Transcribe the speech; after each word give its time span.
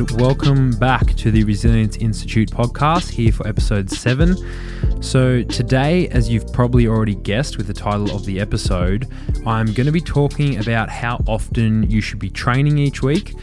and 0.00 0.10
welcome 0.20 0.72
back 0.72 1.06
to 1.14 1.30
the 1.30 1.44
Resilience 1.44 1.96
Institute 1.98 2.50
podcast 2.50 3.10
here 3.10 3.30
for 3.30 3.46
episode 3.46 3.88
7. 3.88 4.34
So, 5.00 5.44
today, 5.44 6.08
as 6.08 6.28
you've 6.28 6.52
probably 6.52 6.88
already 6.88 7.14
guessed 7.14 7.58
with 7.58 7.68
the 7.68 7.74
title 7.74 8.10
of 8.10 8.24
the 8.24 8.40
episode, 8.40 9.06
I'm 9.46 9.66
going 9.66 9.86
to 9.86 9.92
be 9.92 10.00
talking 10.00 10.58
about 10.58 10.90
how 10.90 11.22
often 11.28 11.88
you 11.88 12.00
should 12.00 12.18
be 12.18 12.28
training 12.28 12.76
each 12.76 13.02
week, 13.02 13.34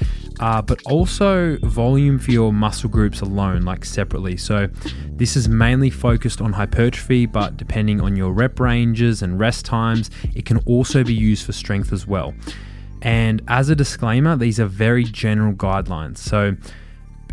uh, 0.41 0.61
but 0.61 0.82
also 0.86 1.57
volume 1.59 2.19
for 2.19 2.32
your 2.32 2.52
muscle 2.52 2.89
groups 2.89 3.21
alone, 3.21 3.61
like 3.61 3.86
separately. 3.86 4.36
So, 4.36 4.68
this 5.11 5.38
is 5.38 5.47
mainly 5.47 5.89
focused 5.89 6.41
on 6.41 6.52
hypertrophy, 6.52 7.27
but 7.27 7.55
depending 7.55 8.02
on 8.02 8.18
your 8.18 8.33
rep 8.33 8.59
ranges 8.59 9.21
and 9.21 9.39
rest 9.39 9.63
times, 9.63 10.10
it 10.36 10.46
can 10.46 10.57
also 10.65 11.05
be 11.05 11.13
used 11.13 11.46
for 11.46 11.54
strength 11.54 11.93
as 11.93 12.05
well. 12.05 12.33
And 13.01 13.41
as 13.47 13.69
a 13.69 13.75
disclaimer, 13.75 14.36
these 14.36 14.60
are 14.60 14.65
very 14.65 15.04
general 15.04 15.54
guidelines. 15.54 16.18
So, 16.18 16.55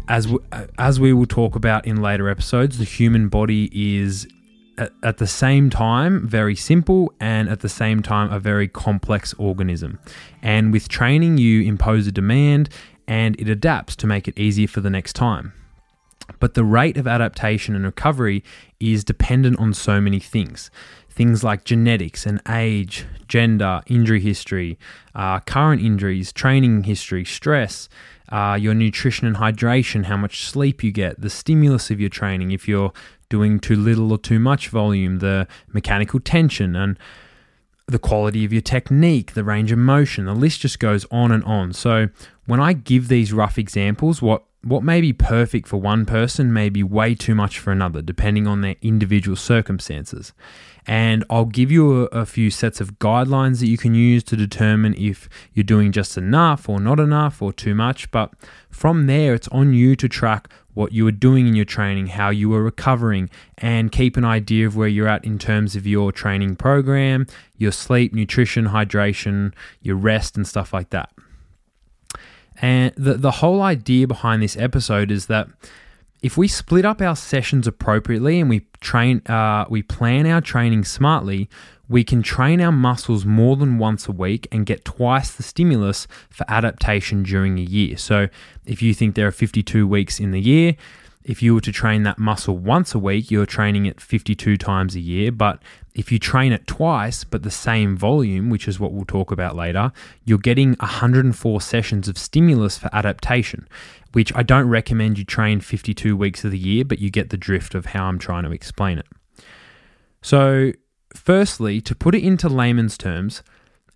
as 0.08 0.26
we, 0.26 0.38
as 0.78 0.98
we 0.98 1.12
will 1.12 1.26
talk 1.26 1.54
about 1.54 1.86
in 1.86 2.00
later 2.00 2.30
episodes, 2.30 2.78
the 2.78 2.84
human 2.84 3.28
body 3.28 3.70
is 3.72 4.26
at, 4.78 4.92
at 5.02 5.18
the 5.18 5.26
same 5.26 5.68
time 5.68 6.26
very 6.26 6.56
simple 6.56 7.12
and 7.20 7.48
at 7.48 7.60
the 7.60 7.68
same 7.68 8.02
time 8.02 8.32
a 8.32 8.38
very 8.38 8.68
complex 8.68 9.34
organism. 9.34 9.98
And 10.42 10.72
with 10.72 10.88
training, 10.88 11.36
you 11.38 11.62
impose 11.62 12.06
a 12.06 12.12
demand 12.12 12.70
and 13.06 13.38
it 13.40 13.48
adapts 13.48 13.96
to 13.96 14.06
make 14.06 14.28
it 14.28 14.38
easier 14.38 14.68
for 14.68 14.80
the 14.80 14.90
next 14.90 15.14
time. 15.14 15.52
But 16.40 16.54
the 16.54 16.64
rate 16.64 16.96
of 16.96 17.06
adaptation 17.06 17.74
and 17.74 17.84
recovery 17.84 18.44
is 18.80 19.02
dependent 19.02 19.58
on 19.58 19.74
so 19.74 20.00
many 20.00 20.20
things 20.20 20.70
things 21.18 21.42
like 21.42 21.64
genetics 21.64 22.26
and 22.26 22.40
age, 22.48 23.04
gender, 23.26 23.82
injury 23.88 24.20
history, 24.20 24.78
uh, 25.16 25.40
current 25.40 25.82
injuries, 25.82 26.32
training 26.32 26.84
history, 26.84 27.24
stress, 27.24 27.88
uh, 28.28 28.56
your 28.58 28.72
nutrition 28.72 29.26
and 29.26 29.34
hydration, 29.34 30.04
how 30.04 30.16
much 30.16 30.44
sleep 30.44 30.84
you 30.84 30.92
get, 30.92 31.20
the 31.20 31.28
stimulus 31.28 31.90
of 31.90 31.98
your 31.98 32.08
training, 32.08 32.52
if 32.52 32.68
you're 32.68 32.92
doing 33.28 33.58
too 33.58 33.74
little 33.74 34.12
or 34.12 34.18
too 34.18 34.38
much 34.38 34.68
volume, 34.68 35.18
the 35.18 35.48
mechanical 35.72 36.20
tension, 36.20 36.76
and 36.76 36.96
the 37.86 37.98
quality 37.98 38.44
of 38.44 38.52
your 38.52 38.62
technique, 38.62 39.32
the 39.32 39.42
range 39.42 39.72
of 39.72 39.78
motion. 39.78 40.26
The 40.26 40.34
list 40.34 40.60
just 40.60 40.78
goes 40.78 41.04
on 41.10 41.32
and 41.32 41.42
on. 41.42 41.72
So, 41.72 42.10
when 42.46 42.60
I 42.60 42.74
give 42.74 43.08
these 43.08 43.32
rough 43.32 43.58
examples, 43.58 44.22
what 44.22 44.44
what 44.62 44.82
may 44.82 45.00
be 45.00 45.12
perfect 45.12 45.68
for 45.68 45.76
one 45.76 46.04
person 46.04 46.52
may 46.52 46.68
be 46.68 46.82
way 46.82 47.14
too 47.14 47.34
much 47.34 47.58
for 47.58 47.70
another, 47.70 48.02
depending 48.02 48.46
on 48.46 48.60
their 48.60 48.76
individual 48.82 49.36
circumstances. 49.36 50.32
And 50.86 51.24
I'll 51.28 51.44
give 51.44 51.70
you 51.70 52.02
a, 52.02 52.04
a, 52.06 52.26
few 52.26 52.50
sets 52.50 52.80
of 52.80 52.98
guidelines 52.98 53.60
that 53.60 53.68
you 53.68 53.76
can 53.76 53.94
use 53.94 54.24
to 54.24 54.36
determine 54.36 54.94
if 54.94 55.28
you're 55.52 55.62
doing 55.62 55.92
just 55.92 56.16
enough 56.16 56.66
or 56.66 56.80
not 56.80 56.98
enough 56.98 57.42
or 57.42 57.52
too 57.52 57.74
much. 57.74 58.10
But 58.10 58.32
from 58.70 59.06
there, 59.06 59.34
it's 59.34 59.48
on 59.48 59.74
you 59.74 59.94
to 59.96 60.08
track 60.08 60.48
what 60.72 60.92
you 60.92 61.06
are 61.06 61.12
doing 61.12 61.46
in 61.46 61.54
your 61.54 61.66
training, 61.66 62.06
how 62.06 62.30
you 62.30 62.52
are 62.54 62.62
recovering, 62.62 63.28
and 63.58 63.92
keep 63.92 64.16
an 64.16 64.24
idea 64.24 64.66
of 64.66 64.76
where 64.76 64.88
you're 64.88 65.08
at 65.08 65.24
in 65.24 65.38
terms 65.38 65.76
of 65.76 65.86
your 65.86 66.10
training 66.10 66.56
program, 66.56 67.26
your 67.58 67.72
sleep, 67.72 68.14
nutrition, 68.14 68.68
hydration, 68.68 69.52
your 69.82 69.96
rest, 69.96 70.36
and 70.36 70.48
stuff 70.48 70.72
like 70.72 70.90
that. 70.90 71.12
And 72.60 72.92
the, 72.96 73.14
the 73.14 73.30
whole 73.30 73.62
idea 73.62 74.06
behind 74.06 74.42
this 74.42 74.56
episode 74.56 75.10
is 75.10 75.26
that 75.26 75.48
if 76.20 76.36
we 76.36 76.48
split 76.48 76.84
up 76.84 77.00
our 77.00 77.14
sessions 77.14 77.66
appropriately 77.66 78.40
and 78.40 78.50
we 78.50 78.66
train, 78.80 79.22
uh, 79.26 79.64
we 79.68 79.82
plan 79.82 80.26
our 80.26 80.40
training 80.40 80.84
smartly, 80.84 81.48
we 81.88 82.04
can 82.04 82.22
train 82.22 82.60
our 82.60 82.72
muscles 82.72 83.24
more 83.24 83.56
than 83.56 83.78
once 83.78 84.08
a 84.08 84.12
week 84.12 84.48
and 84.50 84.66
get 84.66 84.84
twice 84.84 85.30
the 85.30 85.42
stimulus 85.42 86.06
for 86.28 86.44
adaptation 86.48 87.22
during 87.22 87.58
a 87.58 87.62
year. 87.62 87.96
So, 87.96 88.28
if 88.66 88.82
you 88.82 88.92
think 88.92 89.14
there 89.14 89.26
are 89.26 89.32
52 89.32 89.86
weeks 89.86 90.20
in 90.20 90.32
the 90.32 90.40
year, 90.40 90.76
if 91.24 91.42
you 91.42 91.54
were 91.54 91.60
to 91.60 91.72
train 91.72 92.02
that 92.02 92.18
muscle 92.18 92.56
once 92.56 92.94
a 92.94 92.98
week, 92.98 93.30
you're 93.30 93.46
training 93.46 93.86
it 93.86 94.00
52 94.00 94.56
times 94.56 94.96
a 94.96 95.00
year. 95.00 95.30
But 95.30 95.62
if 95.98 96.12
you 96.12 96.18
train 96.20 96.52
it 96.52 96.64
twice, 96.68 97.24
but 97.24 97.42
the 97.42 97.50
same 97.50 97.96
volume, 97.96 98.50
which 98.50 98.68
is 98.68 98.78
what 98.78 98.92
we'll 98.92 99.04
talk 99.04 99.32
about 99.32 99.56
later, 99.56 99.90
you're 100.24 100.38
getting 100.38 100.74
104 100.78 101.60
sessions 101.60 102.06
of 102.06 102.16
stimulus 102.16 102.78
for 102.78 102.88
adaptation, 102.92 103.68
which 104.12 104.32
I 104.36 104.44
don't 104.44 104.68
recommend 104.68 105.18
you 105.18 105.24
train 105.24 105.60
52 105.60 106.16
weeks 106.16 106.44
of 106.44 106.52
the 106.52 106.58
year, 106.58 106.84
but 106.84 107.00
you 107.00 107.10
get 107.10 107.30
the 107.30 107.36
drift 107.36 107.74
of 107.74 107.86
how 107.86 108.04
I'm 108.04 108.20
trying 108.20 108.44
to 108.44 108.52
explain 108.52 108.98
it. 108.98 109.06
So, 110.22 110.70
firstly, 111.16 111.80
to 111.80 111.96
put 111.96 112.14
it 112.14 112.22
into 112.22 112.48
layman's 112.48 112.96
terms, 112.96 113.42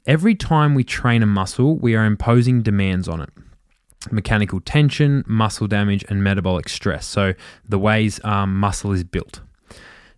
every 0.04 0.34
time 0.34 0.74
we 0.74 0.82
train 0.82 1.22
a 1.22 1.26
muscle, 1.26 1.76
we 1.76 1.94
are 1.94 2.04
imposing 2.04 2.62
demands 2.62 3.06
on 3.08 3.20
it 3.20 3.30
mechanical 4.10 4.58
tension, 4.58 5.22
muscle 5.28 5.68
damage, 5.68 6.04
and 6.08 6.24
metabolic 6.24 6.68
stress. 6.68 7.06
So, 7.06 7.34
the 7.68 7.78
ways 7.78 8.18
um, 8.24 8.58
muscle 8.58 8.90
is 8.90 9.04
built. 9.04 9.40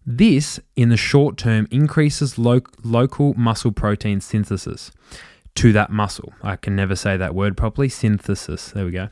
This, 0.06 0.60
in 0.76 0.90
the 0.90 0.96
short 0.96 1.36
term, 1.36 1.66
increases 1.70 2.38
lo- 2.38 2.60
local 2.82 3.34
muscle 3.34 3.72
protein 3.72 4.20
synthesis 4.20 4.90
to 5.54 5.72
that 5.72 5.90
muscle. 5.90 6.32
I 6.42 6.56
can 6.56 6.76
never 6.76 6.96
say 6.96 7.16
that 7.16 7.34
word 7.34 7.56
properly. 7.56 7.88
Synthesis. 7.88 8.70
There 8.72 8.84
we 8.84 8.90
go. 8.90 9.08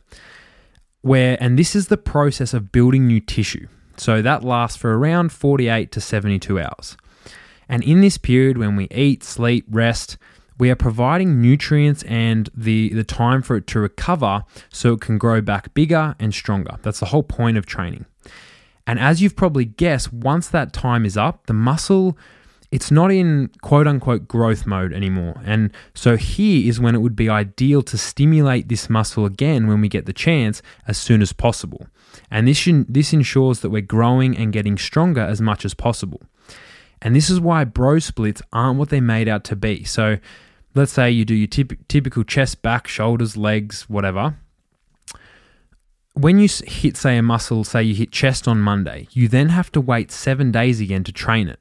Where, 1.00 1.36
and 1.40 1.58
this 1.58 1.74
is 1.74 1.88
the 1.88 1.96
process 1.96 2.54
of 2.54 2.72
building 2.72 3.06
new 3.06 3.20
tissue. 3.20 3.66
So 3.96 4.22
that 4.22 4.44
lasts 4.44 4.76
for 4.76 4.96
around 4.96 5.32
48 5.32 5.90
to 5.92 6.00
72 6.00 6.60
hours. 6.60 6.96
And 7.68 7.82
in 7.82 8.00
this 8.00 8.18
period, 8.18 8.58
when 8.58 8.76
we 8.76 8.88
eat, 8.90 9.22
sleep, 9.22 9.64
rest, 9.70 10.18
we 10.58 10.70
are 10.70 10.76
providing 10.76 11.40
nutrients 11.40 12.02
and 12.04 12.50
the, 12.54 12.90
the 12.90 13.04
time 13.04 13.42
for 13.42 13.56
it 13.56 13.66
to 13.68 13.80
recover 13.80 14.44
so 14.70 14.92
it 14.92 15.00
can 15.00 15.18
grow 15.18 15.40
back 15.40 15.72
bigger 15.74 16.14
and 16.18 16.34
stronger. 16.34 16.78
That's 16.82 17.00
the 17.00 17.06
whole 17.06 17.22
point 17.22 17.56
of 17.56 17.66
training. 17.66 18.04
And 18.86 18.98
as 18.98 19.22
you've 19.22 19.36
probably 19.36 19.64
guessed, 19.64 20.12
once 20.12 20.48
that 20.48 20.72
time 20.72 21.04
is 21.04 21.16
up, 21.16 21.46
the 21.46 21.54
muscle 21.54 22.16
it's 22.72 22.90
not 22.90 23.12
in 23.12 23.50
quote 23.60 23.86
unquote 23.86 24.26
growth 24.26 24.66
mode 24.66 24.94
anymore. 24.94 25.40
And 25.44 25.70
so 25.94 26.16
here 26.16 26.66
is 26.66 26.80
when 26.80 26.94
it 26.94 27.00
would 27.00 27.14
be 27.14 27.28
ideal 27.28 27.82
to 27.82 27.98
stimulate 27.98 28.68
this 28.68 28.88
muscle 28.88 29.26
again 29.26 29.66
when 29.66 29.82
we 29.82 29.88
get 29.88 30.06
the 30.06 30.12
chance 30.14 30.62
as 30.88 30.96
soon 30.96 31.20
as 31.20 31.34
possible. 31.34 31.86
And 32.30 32.48
this, 32.48 32.66
this 32.88 33.12
ensures 33.12 33.60
that 33.60 33.68
we're 33.68 33.82
growing 33.82 34.36
and 34.36 34.54
getting 34.54 34.78
stronger 34.78 35.20
as 35.20 35.40
much 35.40 35.66
as 35.66 35.74
possible. 35.74 36.22
And 37.02 37.14
this 37.14 37.28
is 37.28 37.38
why 37.38 37.64
bro 37.64 37.98
splits 37.98 38.40
aren't 38.54 38.78
what 38.78 38.88
they're 38.88 39.02
made 39.02 39.28
out 39.28 39.44
to 39.44 39.56
be. 39.56 39.84
So 39.84 40.16
let's 40.74 40.92
say 40.92 41.10
you 41.10 41.26
do 41.26 41.34
your 41.34 41.48
typ- 41.48 41.78
typical 41.88 42.24
chest, 42.24 42.62
back, 42.62 42.88
shoulders, 42.88 43.36
legs, 43.36 43.82
whatever. 43.90 44.36
When 46.14 46.38
you 46.38 46.48
hit, 46.66 46.96
say, 46.96 47.16
a 47.16 47.22
muscle, 47.22 47.64
say 47.64 47.82
you 47.82 47.94
hit 47.94 48.12
chest 48.12 48.46
on 48.46 48.60
Monday, 48.60 49.08
you 49.12 49.28
then 49.28 49.48
have 49.48 49.72
to 49.72 49.80
wait 49.80 50.10
seven 50.10 50.52
days 50.52 50.80
again 50.80 51.04
to 51.04 51.12
train 51.12 51.48
it. 51.48 51.58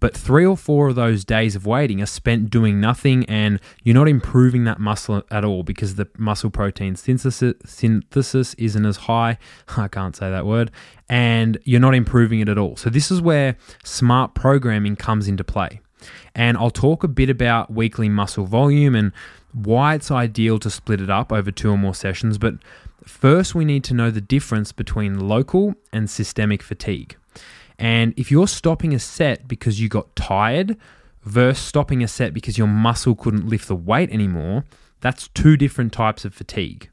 But 0.00 0.16
three 0.16 0.46
or 0.46 0.56
four 0.56 0.88
of 0.88 0.94
those 0.94 1.24
days 1.24 1.56
of 1.56 1.66
waiting 1.66 2.00
are 2.00 2.06
spent 2.06 2.50
doing 2.50 2.80
nothing, 2.80 3.24
and 3.26 3.58
you're 3.82 3.96
not 3.96 4.06
improving 4.06 4.64
that 4.64 4.78
muscle 4.78 5.24
at 5.30 5.44
all 5.44 5.64
because 5.64 5.96
the 5.96 6.06
muscle 6.16 6.50
protein 6.50 6.94
synthesis, 6.94 7.54
synthesis 7.64 8.54
isn't 8.54 8.86
as 8.86 8.96
high. 8.96 9.38
I 9.76 9.88
can't 9.88 10.14
say 10.14 10.30
that 10.30 10.46
word, 10.46 10.70
and 11.08 11.58
you're 11.64 11.80
not 11.80 11.94
improving 11.94 12.38
it 12.40 12.48
at 12.48 12.58
all. 12.58 12.76
So, 12.76 12.90
this 12.90 13.10
is 13.10 13.20
where 13.20 13.56
smart 13.82 14.34
programming 14.34 14.94
comes 14.94 15.26
into 15.26 15.42
play. 15.42 15.80
And 16.32 16.56
I'll 16.56 16.70
talk 16.70 17.02
a 17.02 17.08
bit 17.08 17.28
about 17.28 17.72
weekly 17.72 18.08
muscle 18.08 18.44
volume 18.44 18.94
and 18.94 19.12
why 19.52 19.94
it's 19.94 20.12
ideal 20.12 20.60
to 20.60 20.70
split 20.70 21.00
it 21.00 21.10
up 21.10 21.32
over 21.32 21.50
two 21.50 21.70
or 21.70 21.76
more 21.76 21.94
sessions. 21.94 22.38
But 22.38 22.54
first, 23.08 23.54
we 23.54 23.64
need 23.64 23.84
to 23.84 23.94
know 23.94 24.10
the 24.10 24.20
difference 24.20 24.72
between 24.72 25.28
local 25.28 25.74
and 25.92 26.08
systemic 26.08 26.62
fatigue. 26.62 27.16
And 27.78 28.12
if 28.16 28.30
you're 28.30 28.48
stopping 28.48 28.92
a 28.94 28.98
set 28.98 29.46
because 29.46 29.80
you 29.80 29.88
got 29.88 30.14
tired 30.16 30.76
versus 31.22 31.64
stopping 31.64 32.02
a 32.02 32.08
set 32.08 32.34
because 32.34 32.58
your 32.58 32.66
muscle 32.66 33.14
couldn't 33.14 33.48
lift 33.48 33.68
the 33.68 33.76
weight 33.76 34.10
anymore, 34.10 34.64
that's 35.00 35.28
two 35.28 35.56
different 35.56 35.92
types 35.92 36.24
of 36.24 36.34
fatigue. 36.34 36.90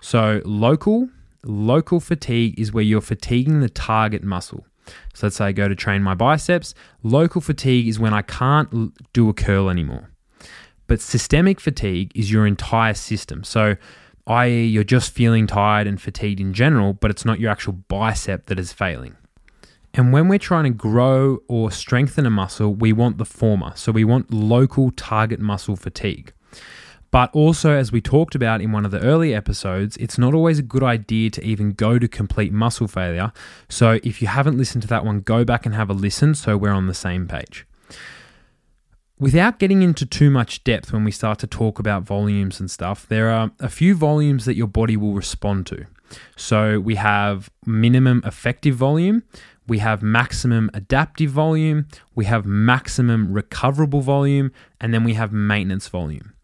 So, 0.00 0.42
local, 0.44 1.08
local 1.44 2.00
fatigue 2.00 2.58
is 2.58 2.72
where 2.72 2.84
you're 2.84 3.00
fatiguing 3.00 3.60
the 3.60 3.68
target 3.68 4.22
muscle. 4.24 4.66
So, 5.14 5.26
let's 5.26 5.36
say 5.36 5.46
I 5.46 5.52
go 5.52 5.68
to 5.68 5.74
train 5.74 6.02
my 6.02 6.14
biceps. 6.14 6.74
Local 7.02 7.40
fatigue 7.40 7.86
is 7.86 7.98
when 7.98 8.12
I 8.12 8.22
can't 8.22 8.92
do 9.12 9.28
a 9.28 9.34
curl 9.34 9.70
anymore. 9.70 10.10
But 10.88 11.00
systemic 11.00 11.60
fatigue 11.60 12.12
is 12.14 12.30
your 12.30 12.46
entire 12.46 12.94
system. 12.94 13.44
So, 13.44 13.76
i.e., 14.26 14.66
you're 14.66 14.84
just 14.84 15.12
feeling 15.12 15.46
tired 15.46 15.86
and 15.86 16.00
fatigued 16.00 16.40
in 16.40 16.52
general, 16.52 16.92
but 16.92 17.10
it's 17.10 17.24
not 17.24 17.40
your 17.40 17.50
actual 17.50 17.72
bicep 17.72 18.46
that 18.46 18.58
is 18.58 18.72
failing. 18.72 19.16
And 19.94 20.12
when 20.12 20.28
we're 20.28 20.38
trying 20.38 20.64
to 20.64 20.70
grow 20.70 21.38
or 21.48 21.70
strengthen 21.70 22.26
a 22.26 22.30
muscle, 22.30 22.74
we 22.74 22.92
want 22.92 23.16
the 23.16 23.24
former. 23.24 23.72
So 23.76 23.92
we 23.92 24.04
want 24.04 24.32
local 24.32 24.90
target 24.90 25.40
muscle 25.40 25.76
fatigue. 25.76 26.32
But 27.10 27.30
also, 27.32 27.70
as 27.70 27.92
we 27.92 28.02
talked 28.02 28.34
about 28.34 28.60
in 28.60 28.72
one 28.72 28.84
of 28.84 28.90
the 28.90 29.00
early 29.00 29.34
episodes, 29.34 29.96
it's 29.96 30.18
not 30.18 30.34
always 30.34 30.58
a 30.58 30.62
good 30.62 30.82
idea 30.82 31.30
to 31.30 31.42
even 31.42 31.72
go 31.72 31.98
to 31.98 32.06
complete 32.08 32.52
muscle 32.52 32.88
failure. 32.88 33.32
So 33.70 34.00
if 34.02 34.20
you 34.20 34.28
haven't 34.28 34.58
listened 34.58 34.82
to 34.82 34.88
that 34.88 35.04
one, 35.04 35.20
go 35.20 35.44
back 35.44 35.64
and 35.64 35.74
have 35.74 35.88
a 35.88 35.94
listen 35.94 36.34
so 36.34 36.58
we're 36.58 36.72
on 36.72 36.88
the 36.88 36.94
same 36.94 37.26
page. 37.26 37.66
Without 39.18 39.58
getting 39.58 39.82
into 39.82 40.04
too 40.04 40.30
much 40.30 40.62
depth 40.62 40.92
when 40.92 41.02
we 41.02 41.10
start 41.10 41.38
to 41.38 41.46
talk 41.46 41.78
about 41.78 42.02
volumes 42.02 42.60
and 42.60 42.70
stuff, 42.70 43.06
there 43.08 43.30
are 43.30 43.50
a 43.60 43.68
few 43.68 43.94
volumes 43.94 44.44
that 44.44 44.56
your 44.56 44.66
body 44.66 44.96
will 44.96 45.14
respond 45.14 45.66
to. 45.66 45.86
So 46.36 46.78
we 46.80 46.96
have 46.96 47.50
minimum 47.64 48.22
effective 48.26 48.74
volume, 48.74 49.22
we 49.66 49.78
have 49.78 50.02
maximum 50.02 50.70
adaptive 50.74 51.30
volume, 51.30 51.88
we 52.14 52.26
have 52.26 52.44
maximum 52.44 53.32
recoverable 53.32 54.02
volume, 54.02 54.52
and 54.80 54.92
then 54.92 55.02
we 55.02 55.14
have 55.14 55.32
maintenance 55.32 55.88
volume. 55.88 56.34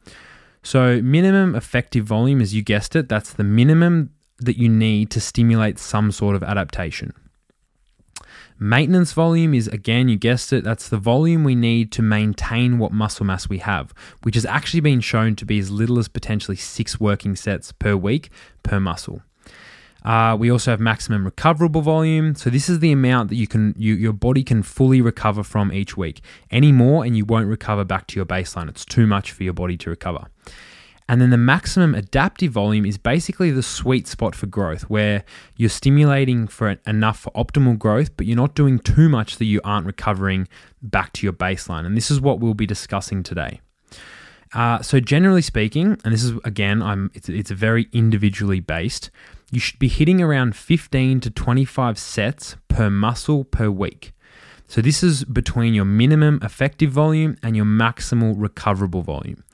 So, 0.64 1.02
minimum 1.02 1.56
effective 1.56 2.04
volume, 2.04 2.40
as 2.40 2.54
you 2.54 2.62
guessed 2.62 2.94
it, 2.94 3.08
that's 3.08 3.32
the 3.32 3.42
minimum 3.44 4.10
that 4.38 4.58
you 4.58 4.68
need 4.68 5.10
to 5.10 5.20
stimulate 5.20 5.78
some 5.78 6.12
sort 6.12 6.36
of 6.36 6.42
adaptation. 6.44 7.12
Maintenance 8.62 9.12
volume 9.12 9.54
is, 9.54 9.66
again, 9.66 10.08
you 10.08 10.16
guessed 10.16 10.52
it, 10.52 10.62
that's 10.62 10.88
the 10.88 10.96
volume 10.96 11.42
we 11.42 11.56
need 11.56 11.90
to 11.90 12.00
maintain 12.00 12.78
what 12.78 12.92
muscle 12.92 13.26
mass 13.26 13.48
we 13.48 13.58
have, 13.58 13.92
which 14.22 14.36
has 14.36 14.46
actually 14.46 14.78
been 14.78 15.00
shown 15.00 15.34
to 15.34 15.44
be 15.44 15.58
as 15.58 15.68
little 15.68 15.98
as 15.98 16.06
potentially 16.06 16.56
six 16.56 17.00
working 17.00 17.34
sets 17.34 17.72
per 17.72 17.96
week 17.96 18.30
per 18.62 18.78
muscle. 18.78 19.20
Uh, 20.04 20.36
we 20.38 20.48
also 20.48 20.70
have 20.70 20.78
maximum 20.78 21.24
recoverable 21.24 21.80
volume. 21.80 22.36
So 22.36 22.50
this 22.50 22.68
is 22.68 22.78
the 22.78 22.92
amount 22.92 23.30
that 23.30 23.36
you 23.36 23.48
can 23.48 23.74
you, 23.76 23.94
your 23.94 24.12
body 24.12 24.44
can 24.44 24.62
fully 24.62 25.00
recover 25.00 25.42
from 25.42 25.72
each 25.72 25.96
week. 25.96 26.22
Any 26.48 26.70
more 26.70 27.04
and 27.04 27.16
you 27.16 27.24
won't 27.24 27.48
recover 27.48 27.84
back 27.84 28.06
to 28.08 28.16
your 28.16 28.26
baseline. 28.26 28.68
It's 28.68 28.84
too 28.84 29.08
much 29.08 29.32
for 29.32 29.42
your 29.42 29.54
body 29.54 29.76
to 29.78 29.90
recover. 29.90 30.28
And 31.12 31.20
then 31.20 31.28
the 31.28 31.36
maximum 31.36 31.94
adaptive 31.94 32.52
volume 32.52 32.86
is 32.86 32.96
basically 32.96 33.50
the 33.50 33.62
sweet 33.62 34.08
spot 34.08 34.34
for 34.34 34.46
growth, 34.46 34.88
where 34.88 35.24
you're 35.58 35.68
stimulating 35.68 36.48
for 36.48 36.78
enough 36.86 37.18
for 37.18 37.30
optimal 37.32 37.78
growth, 37.78 38.16
but 38.16 38.24
you're 38.24 38.34
not 38.34 38.54
doing 38.54 38.78
too 38.78 39.10
much 39.10 39.36
that 39.36 39.44
you 39.44 39.60
aren't 39.62 39.84
recovering 39.84 40.48
back 40.80 41.12
to 41.12 41.26
your 41.26 41.34
baseline. 41.34 41.84
And 41.84 41.98
this 41.98 42.10
is 42.10 42.18
what 42.18 42.40
we'll 42.40 42.54
be 42.54 42.64
discussing 42.64 43.22
today. 43.22 43.60
Uh, 44.54 44.80
so 44.80 45.00
generally 45.00 45.42
speaking, 45.42 46.00
and 46.02 46.14
this 46.14 46.24
is 46.24 46.32
again, 46.44 46.80
I'm 46.80 47.10
it's, 47.12 47.28
it's 47.28 47.50
very 47.50 47.90
individually 47.92 48.60
based 48.60 49.10
you 49.50 49.60
should 49.60 49.78
be 49.78 49.88
hitting 49.88 50.22
around 50.22 50.56
15 50.56 51.20
to 51.20 51.30
25 51.30 51.98
sets 51.98 52.56
per 52.68 52.88
muscle 52.88 53.44
per 53.44 53.68
week. 53.68 54.14
So, 54.66 54.80
this 54.80 55.02
is 55.02 55.24
between 55.24 55.74
your 55.74 55.84
minimum 55.84 56.40
effective 56.42 56.90
volume 56.90 57.36
and 57.42 57.54
your 57.54 57.66
maximal 57.66 58.32
recoverable 58.34 59.02
volume. 59.02 59.44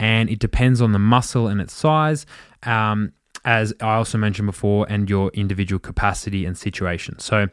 And 0.00 0.28
it 0.28 0.40
depends 0.40 0.80
on 0.80 0.90
the 0.90 0.98
muscle 0.98 1.46
and 1.46 1.60
its 1.60 1.72
size, 1.72 2.26
um, 2.64 3.12
as 3.44 3.72
I 3.80 3.94
also 3.94 4.18
mentioned 4.18 4.46
before, 4.46 4.86
and 4.88 5.08
your 5.08 5.30
individual 5.34 5.78
capacity 5.78 6.44
and 6.44 6.58
situation. 6.58 7.20
So, 7.20 7.48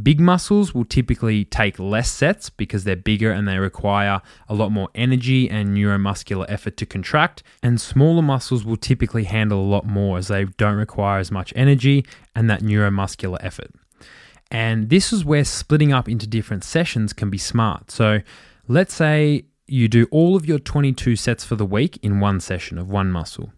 Big 0.00 0.20
muscles 0.20 0.74
will 0.74 0.86
typically 0.86 1.44
take 1.44 1.78
less 1.78 2.10
sets 2.10 2.48
because 2.48 2.84
they're 2.84 2.96
bigger 2.96 3.30
and 3.30 3.46
they 3.46 3.58
require 3.58 4.22
a 4.48 4.54
lot 4.54 4.70
more 4.70 4.88
energy 4.94 5.50
and 5.50 5.76
neuromuscular 5.76 6.46
effort 6.48 6.78
to 6.78 6.86
contract. 6.86 7.42
And 7.62 7.80
smaller 7.80 8.22
muscles 8.22 8.64
will 8.64 8.78
typically 8.78 9.24
handle 9.24 9.60
a 9.60 9.68
lot 9.68 9.84
more 9.84 10.16
as 10.16 10.28
they 10.28 10.44
don't 10.44 10.76
require 10.76 11.18
as 11.18 11.30
much 11.30 11.52
energy 11.54 12.06
and 12.34 12.48
that 12.48 12.62
neuromuscular 12.62 13.36
effort. 13.40 13.70
And 14.50 14.88
this 14.88 15.12
is 15.12 15.24
where 15.24 15.44
splitting 15.44 15.92
up 15.92 16.08
into 16.08 16.26
different 16.26 16.64
sessions 16.64 17.12
can 17.12 17.28
be 17.28 17.38
smart. 17.38 17.90
So 17.90 18.20
let's 18.68 18.94
say 18.94 19.44
you 19.72 19.88
do 19.88 20.06
all 20.10 20.36
of 20.36 20.44
your 20.44 20.58
22 20.58 21.16
sets 21.16 21.44
for 21.44 21.56
the 21.56 21.64
week 21.64 21.98
in 22.02 22.20
one 22.20 22.40
session 22.40 22.76
of 22.76 22.90
one 22.90 23.10
muscle. 23.10 23.52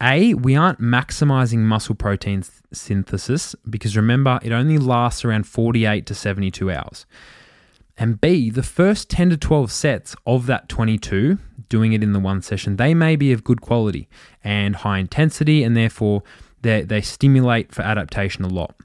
A, 0.00 0.34
we 0.34 0.54
aren't 0.54 0.78
maximizing 0.78 1.60
muscle 1.60 1.94
protein 1.94 2.44
synthesis 2.70 3.56
because 3.68 3.96
remember, 3.96 4.38
it 4.42 4.52
only 4.52 4.76
lasts 4.76 5.24
around 5.24 5.46
48 5.46 6.04
to 6.04 6.14
72 6.14 6.70
hours. 6.70 7.06
And 7.96 8.20
B, 8.20 8.50
the 8.50 8.62
first 8.62 9.08
10 9.08 9.30
to 9.30 9.36
12 9.38 9.72
sets 9.72 10.14
of 10.26 10.44
that 10.46 10.68
22, 10.68 11.38
doing 11.70 11.94
it 11.94 12.02
in 12.02 12.12
the 12.12 12.20
one 12.20 12.42
session, 12.42 12.76
they 12.76 12.92
may 12.92 13.16
be 13.16 13.32
of 13.32 13.42
good 13.42 13.62
quality 13.62 14.06
and 14.44 14.76
high 14.76 14.98
intensity, 14.98 15.64
and 15.64 15.74
therefore 15.74 16.22
they, 16.60 16.82
they 16.82 17.00
stimulate 17.00 17.72
for 17.72 17.82
adaptation 17.82 18.44
a 18.44 18.48
lot. 18.48 18.76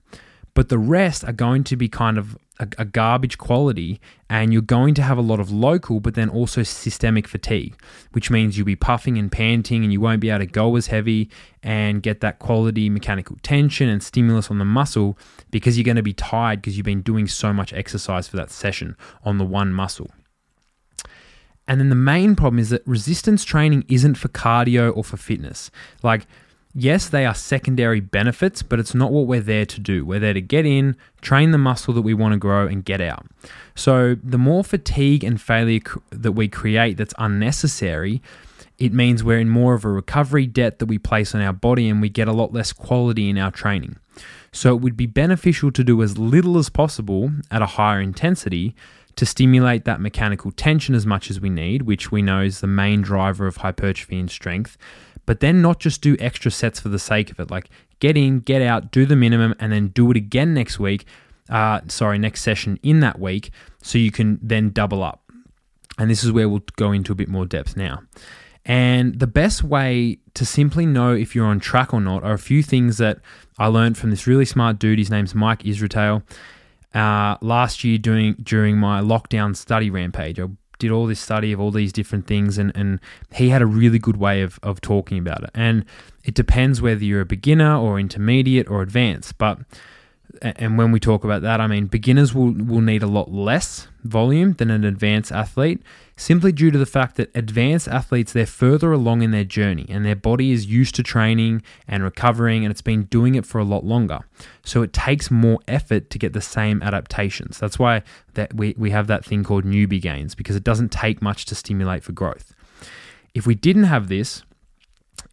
But 0.53 0.69
the 0.69 0.79
rest 0.79 1.25
are 1.25 1.33
going 1.33 1.65
to 1.65 1.75
be 1.75 1.89
kind 1.89 2.17
of 2.17 2.37
a, 2.59 2.67
a, 2.77 2.85
garbage 2.85 3.37
quality 3.37 3.99
and 4.29 4.53
you're 4.53 4.61
going 4.61 4.93
to 4.93 5.01
have 5.01 5.17
a 5.17 5.21
lot 5.21 5.39
of 5.39 5.51
local 5.51 5.99
but 5.99 6.13
then 6.13 6.29
also 6.29 6.61
systemic 6.61 7.27
fatigue 7.27 7.75
which 8.11 8.29
means 8.29 8.57
you'll 8.57 8.65
be 8.65 8.75
puffing 8.75 9.17
and 9.17 9.31
panting 9.31 9.83
and 9.83 9.91
you 9.91 9.99
won't 9.99 10.21
be 10.21 10.29
able 10.29 10.39
to 10.39 10.45
go 10.45 10.75
as 10.75 10.87
heavy 10.87 11.29
and 11.63 12.03
get 12.03 12.19
that 12.19 12.39
quality 12.39 12.89
mechanical 12.89 13.37
tension 13.41 13.89
and 13.89 14.03
stimulus 14.03 14.51
on 14.51 14.59
the 14.59 14.65
muscle 14.65 15.17
because 15.49 15.77
you're 15.77 15.83
going 15.83 15.95
to 15.95 16.03
be 16.03 16.13
tired 16.13 16.61
because 16.61 16.77
you've 16.77 16.85
been 16.85 17.01
doing 17.01 17.27
so 17.27 17.53
much 17.53 17.73
exercise 17.73 18.27
for 18.27 18.37
that 18.37 18.51
session 18.51 18.95
on 19.23 19.37
the 19.37 19.45
one 19.45 19.73
muscle. 19.73 20.11
And 21.67 21.79
then 21.79 21.89
the 21.89 21.95
main 21.95 22.35
problem 22.35 22.59
is 22.59 22.69
that 22.69 22.85
resistance 22.85 23.43
training 23.43 23.85
isn't 23.87 24.15
for 24.15 24.27
cardio 24.27 24.95
or 24.95 25.03
for 25.03 25.15
fitness. 25.15 25.71
Like 26.01 26.27
Yes, 26.75 27.07
they 27.07 27.23
are 27.25 27.35
secondary 27.35 27.99
benefits, 27.99 28.63
but 28.63 28.79
it's 28.79 28.95
not 28.95 29.11
what 29.11 29.27
we're 29.27 29.41
there 29.41 29.65
to 29.65 29.79
do. 29.79 30.03
We're 30.05 30.19
there 30.19 30.33
to 30.33 30.41
get 30.41 30.65
in, 30.65 30.95
train 31.21 31.51
the 31.51 31.59
muscle 31.59 31.93
that 31.93 32.01
we 32.01 32.15
want 32.15 32.33
to 32.33 32.39
grow, 32.39 32.65
and 32.65 32.83
get 32.83 32.99
out. 32.99 33.27
So, 33.75 34.15
the 34.23 34.39
more 34.39 34.63
fatigue 34.63 35.23
and 35.23 35.39
failure 35.39 35.81
that 36.09 36.31
we 36.31 36.47
create 36.47 36.97
that's 36.97 37.13
unnecessary, 37.19 38.23
it 38.79 38.91
means 38.91 39.23
we're 39.23 39.37
in 39.37 39.49
more 39.49 39.75
of 39.75 39.85
a 39.85 39.89
recovery 39.89 40.47
debt 40.47 40.79
that 40.79 40.87
we 40.87 40.97
place 40.97 41.35
on 41.35 41.41
our 41.41 41.53
body 41.53 41.87
and 41.87 42.01
we 42.01 42.09
get 42.09 42.27
a 42.27 42.33
lot 42.33 42.53
less 42.53 42.73
quality 42.73 43.29
in 43.29 43.37
our 43.37 43.51
training. 43.51 43.97
So, 44.51 44.75
it 44.75 44.81
would 44.81 44.97
be 44.97 45.05
beneficial 45.05 45.71
to 45.71 45.83
do 45.83 46.01
as 46.01 46.17
little 46.17 46.57
as 46.57 46.69
possible 46.69 47.31
at 47.51 47.61
a 47.61 47.67
higher 47.67 48.01
intensity 48.01 48.75
to 49.15 49.27
stimulate 49.27 49.85
that 49.85 50.01
mechanical 50.01 50.51
tension 50.51 50.95
as 50.95 51.05
much 51.05 51.29
as 51.29 51.39
we 51.39 51.51
need, 51.51 51.83
which 51.83 52.11
we 52.11 52.23
know 52.23 52.41
is 52.41 52.61
the 52.61 52.67
main 52.67 53.03
driver 53.03 53.45
of 53.45 53.57
hypertrophy 53.57 54.17
and 54.17 54.31
strength 54.31 54.75
but 55.25 55.39
then 55.39 55.61
not 55.61 55.79
just 55.79 56.01
do 56.01 56.15
extra 56.19 56.51
sets 56.51 56.79
for 56.79 56.89
the 56.89 56.99
sake 56.99 57.31
of 57.31 57.39
it. 57.39 57.49
Like 57.49 57.69
get 57.99 58.17
in, 58.17 58.39
get 58.39 58.61
out, 58.61 58.91
do 58.91 59.05
the 59.05 59.15
minimum, 59.15 59.55
and 59.59 59.71
then 59.71 59.89
do 59.89 60.09
it 60.11 60.17
again 60.17 60.53
next 60.53 60.79
week. 60.79 61.05
Uh, 61.49 61.81
sorry, 61.87 62.17
next 62.17 62.41
session 62.41 62.79
in 62.83 63.01
that 63.01 63.19
week, 63.19 63.51
so 63.81 63.97
you 63.97 64.11
can 64.11 64.39
then 64.41 64.69
double 64.69 65.03
up. 65.03 65.21
And 65.97 66.09
this 66.09 66.23
is 66.23 66.31
where 66.31 66.49
we'll 66.49 66.63
go 66.75 66.91
into 66.91 67.11
a 67.11 67.15
bit 67.15 67.27
more 67.29 67.45
depth 67.45 67.77
now. 67.77 68.01
And 68.65 69.19
the 69.19 69.27
best 69.27 69.63
way 69.63 70.19
to 70.35 70.45
simply 70.45 70.85
know 70.85 71.13
if 71.13 71.35
you're 71.35 71.45
on 71.45 71.59
track 71.59 71.93
or 71.93 71.99
not 71.99 72.23
are 72.23 72.33
a 72.33 72.39
few 72.39 72.63
things 72.63 72.97
that 72.97 73.19
I 73.59 73.67
learned 73.67 73.97
from 73.97 74.09
this 74.09 74.25
really 74.25 74.45
smart 74.45 74.79
dude. 74.79 74.99
His 74.99 75.09
name's 75.09 75.35
Mike 75.35 75.63
Israetel. 75.63 76.23
Uh, 76.93 77.37
last 77.41 77.83
year, 77.83 77.97
doing 77.97 78.35
during 78.41 78.77
my 78.77 79.01
lockdown 79.01 79.55
study 79.55 79.89
rampage, 79.89 80.39
I 80.39 80.47
did 80.83 80.91
all 80.91 81.07
this 81.07 81.21
study 81.21 81.53
of 81.53 81.61
all 81.61 81.71
these 81.71 81.93
different 81.93 82.27
things, 82.27 82.57
and, 82.57 82.75
and 82.75 82.99
he 83.33 83.49
had 83.49 83.61
a 83.61 83.65
really 83.65 83.99
good 83.99 84.17
way 84.17 84.41
of, 84.41 84.59
of 84.61 84.81
talking 84.81 85.17
about 85.17 85.41
it. 85.43 85.49
And 85.53 85.85
it 86.25 86.33
depends 86.33 86.81
whether 86.81 87.03
you're 87.03 87.21
a 87.21 87.25
beginner 87.25 87.77
or 87.77 87.99
intermediate 87.99 88.69
or 88.69 88.81
advanced. 88.81 89.37
But 89.37 89.59
and 90.41 90.77
when 90.77 90.91
we 90.91 90.99
talk 90.99 91.23
about 91.23 91.41
that, 91.43 91.61
I 91.61 91.67
mean 91.67 91.87
beginners 91.87 92.33
will, 92.33 92.51
will 92.51 92.81
need 92.81 93.03
a 93.03 93.07
lot 93.07 93.31
less 93.31 93.87
volume 94.03 94.53
than 94.53 94.69
an 94.69 94.83
advanced 94.83 95.31
athlete, 95.31 95.81
simply 96.17 96.51
due 96.51 96.71
to 96.71 96.77
the 96.77 96.85
fact 96.85 97.15
that 97.15 97.31
advanced 97.35 97.87
athletes 97.87 98.33
they're 98.33 98.45
further 98.45 98.91
along 98.91 99.21
in 99.21 99.31
their 99.31 99.43
journey 99.43 99.85
and 99.89 100.05
their 100.05 100.15
body 100.15 100.51
is 100.51 100.65
used 100.65 100.95
to 100.95 101.03
training 101.03 101.61
and 101.87 102.03
recovering 102.03 102.65
and 102.65 102.71
it's 102.71 102.81
been 102.81 103.03
doing 103.03 103.35
it 103.35 103.45
for 103.45 103.59
a 103.59 103.63
lot 103.63 103.85
longer. 103.85 104.19
So 104.63 104.81
it 104.81 104.91
takes 104.91 105.31
more 105.31 105.59
effort 105.67 106.09
to 106.09 106.19
get 106.19 106.33
the 106.33 106.41
same 106.41 106.81
adaptations. 106.81 107.59
That's 107.59 107.79
why 107.79 108.03
that 108.33 108.53
we, 108.53 108.75
we 108.77 108.91
have 108.91 109.07
that 109.07 109.23
thing 109.23 109.43
called 109.43 109.63
newbie 109.63 110.01
gains 110.01 110.35
because 110.35 110.55
it 110.55 110.63
doesn't 110.63 110.91
take 110.91 111.21
much 111.21 111.45
to 111.45 111.55
stimulate 111.55 112.03
for 112.03 112.11
growth. 112.11 112.53
If 113.33 113.47
we 113.47 113.55
didn't 113.55 113.85
have 113.85 114.09
this, 114.09 114.43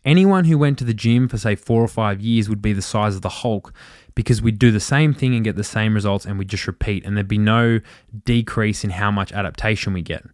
anyone 0.04 0.44
who 0.44 0.56
went 0.56 0.78
to 0.78 0.84
the 0.84 0.94
gym 0.94 1.28
for 1.28 1.38
say 1.38 1.54
4 1.54 1.82
or 1.82 1.88
5 1.88 2.20
years 2.20 2.48
would 2.48 2.62
be 2.62 2.72
the 2.72 2.82
size 2.82 3.14
of 3.14 3.22
the 3.22 3.28
Hulk 3.28 3.72
because 4.14 4.42
we'd 4.42 4.58
do 4.58 4.70
the 4.70 4.80
same 4.80 5.14
thing 5.14 5.34
and 5.34 5.44
get 5.44 5.56
the 5.56 5.64
same 5.64 5.94
results 5.94 6.24
and 6.24 6.38
we 6.38 6.44
just 6.44 6.66
repeat 6.66 7.04
and 7.04 7.16
there'd 7.16 7.28
be 7.28 7.38
no 7.38 7.80
decrease 8.24 8.84
in 8.84 8.90
how 8.90 9.10
much 9.10 9.32
adaptation 9.32 9.92
we 9.92 10.02
get. 10.02 10.24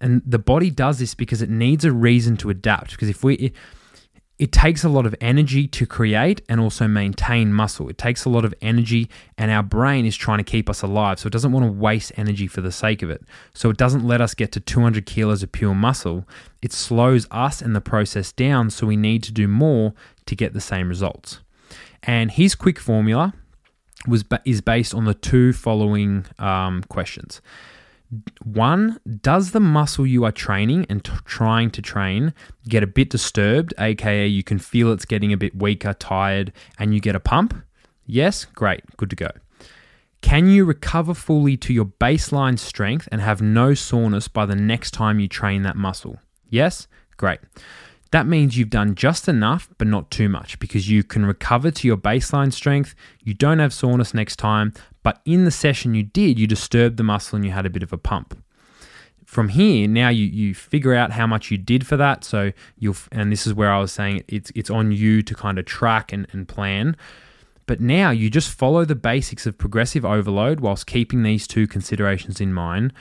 And 0.00 0.22
the 0.26 0.38
body 0.38 0.70
does 0.70 0.98
this 0.98 1.14
because 1.14 1.40
it 1.40 1.50
needs 1.50 1.84
a 1.84 1.92
reason 1.92 2.36
to 2.38 2.50
adapt 2.50 2.90
because 2.92 3.08
if 3.08 3.22
we 3.22 3.34
it, 3.36 3.52
it 4.36 4.50
takes 4.50 4.82
a 4.82 4.88
lot 4.88 5.06
of 5.06 5.14
energy 5.20 5.68
to 5.68 5.86
create 5.86 6.42
and 6.48 6.60
also 6.60 6.88
maintain 6.88 7.52
muscle. 7.52 7.88
It 7.88 7.98
takes 7.98 8.24
a 8.24 8.28
lot 8.28 8.44
of 8.44 8.52
energy, 8.60 9.08
and 9.38 9.50
our 9.50 9.62
brain 9.62 10.06
is 10.06 10.16
trying 10.16 10.38
to 10.38 10.44
keep 10.44 10.68
us 10.68 10.82
alive. 10.82 11.20
So 11.20 11.28
it 11.28 11.32
doesn't 11.32 11.52
want 11.52 11.64
to 11.64 11.70
waste 11.70 12.10
energy 12.16 12.48
for 12.48 12.60
the 12.60 12.72
sake 12.72 13.02
of 13.02 13.10
it. 13.10 13.22
So 13.54 13.70
it 13.70 13.76
doesn't 13.76 14.04
let 14.04 14.20
us 14.20 14.34
get 14.34 14.50
to 14.52 14.60
200 14.60 15.06
kilos 15.06 15.44
of 15.44 15.52
pure 15.52 15.74
muscle. 15.74 16.26
It 16.62 16.72
slows 16.72 17.28
us 17.30 17.62
and 17.62 17.76
the 17.76 17.80
process 17.80 18.32
down. 18.32 18.70
So 18.70 18.88
we 18.88 18.96
need 18.96 19.22
to 19.22 19.32
do 19.32 19.46
more 19.46 19.94
to 20.26 20.34
get 20.34 20.52
the 20.52 20.60
same 20.60 20.88
results. 20.88 21.40
And 22.06 22.30
his 22.30 22.54
quick 22.54 22.78
formula 22.78 23.34
was 24.06 24.24
is 24.44 24.60
based 24.60 24.94
on 24.94 25.04
the 25.04 25.14
two 25.14 25.52
following 25.52 26.26
um, 26.38 26.82
questions. 26.88 27.40
One, 28.44 29.00
does 29.22 29.50
the 29.50 29.60
muscle 29.60 30.06
you 30.06 30.24
are 30.24 30.30
training 30.30 30.86
and 30.88 31.02
t- 31.02 31.10
trying 31.24 31.70
to 31.70 31.82
train 31.82 32.32
get 32.68 32.82
a 32.82 32.86
bit 32.86 33.10
disturbed, 33.10 33.74
aka 33.78 34.26
you 34.26 34.42
can 34.42 34.58
feel 34.58 34.92
it's 34.92 35.04
getting 35.04 35.32
a 35.32 35.36
bit 35.36 35.56
weaker, 35.56 35.94
tired, 35.94 36.52
and 36.78 36.94
you 36.94 37.00
get 37.00 37.16
a 37.16 37.20
pump? 37.20 37.54
Yes, 38.06 38.44
great, 38.44 38.82
good 38.96 39.10
to 39.10 39.16
go. 39.16 39.30
Can 40.20 40.48
you 40.48 40.64
recover 40.64 41.12
fully 41.12 41.56
to 41.58 41.72
your 41.72 41.86
baseline 41.86 42.58
strength 42.58 43.08
and 43.10 43.20
have 43.20 43.42
no 43.42 43.74
soreness 43.74 44.28
by 44.28 44.46
the 44.46 44.56
next 44.56 44.92
time 44.92 45.18
you 45.18 45.28
train 45.28 45.62
that 45.62 45.76
muscle? 45.76 46.18
Yes, 46.48 46.86
great. 47.16 47.40
That 48.14 48.28
means 48.28 48.56
you've 48.56 48.70
done 48.70 48.94
just 48.94 49.26
enough, 49.26 49.68
but 49.76 49.88
not 49.88 50.08
too 50.12 50.28
much, 50.28 50.60
because 50.60 50.88
you 50.88 51.02
can 51.02 51.26
recover 51.26 51.72
to 51.72 51.88
your 51.88 51.96
baseline 51.96 52.52
strength. 52.52 52.94
You 53.24 53.34
don't 53.34 53.58
have 53.58 53.74
soreness 53.74 54.14
next 54.14 54.36
time, 54.36 54.72
but 55.02 55.20
in 55.24 55.44
the 55.44 55.50
session 55.50 55.94
you 55.94 56.04
did, 56.04 56.38
you 56.38 56.46
disturbed 56.46 56.96
the 56.96 57.02
muscle 57.02 57.34
and 57.34 57.44
you 57.44 57.50
had 57.50 57.66
a 57.66 57.70
bit 57.70 57.82
of 57.82 57.92
a 57.92 57.98
pump. 57.98 58.40
From 59.24 59.48
here, 59.48 59.88
now 59.88 60.10
you, 60.10 60.26
you 60.26 60.54
figure 60.54 60.94
out 60.94 61.10
how 61.10 61.26
much 61.26 61.50
you 61.50 61.58
did 61.58 61.88
for 61.88 61.96
that. 61.96 62.22
So 62.22 62.52
you'll, 62.78 62.94
and 63.10 63.32
this 63.32 63.48
is 63.48 63.52
where 63.52 63.72
I 63.72 63.80
was 63.80 63.90
saying 63.90 64.22
it's, 64.28 64.52
it's 64.54 64.70
on 64.70 64.92
you 64.92 65.20
to 65.20 65.34
kind 65.34 65.58
of 65.58 65.64
track 65.64 66.12
and, 66.12 66.28
and 66.30 66.46
plan. 66.46 66.96
But 67.66 67.80
now 67.80 68.10
you 68.10 68.30
just 68.30 68.48
follow 68.48 68.84
the 68.84 68.94
basics 68.94 69.44
of 69.44 69.58
progressive 69.58 70.04
overload 70.04 70.60
whilst 70.60 70.86
keeping 70.86 71.24
these 71.24 71.48
two 71.48 71.66
considerations 71.66 72.40
in 72.40 72.54
mind 72.54 72.92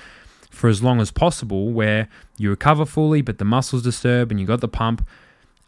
for 0.54 0.70
as 0.70 0.84
long 0.84 1.02
as 1.02 1.12
possible, 1.12 1.72
where 1.72 2.08
you 2.38 2.50
recover 2.50 2.86
fully, 2.86 3.22
but 3.22 3.38
the 3.38 3.46
muscles 3.46 3.84
disturb 3.84 4.32
and 4.32 4.40
you 4.40 4.46
got 4.46 4.62
the 4.62 4.68
pump. 4.68 5.06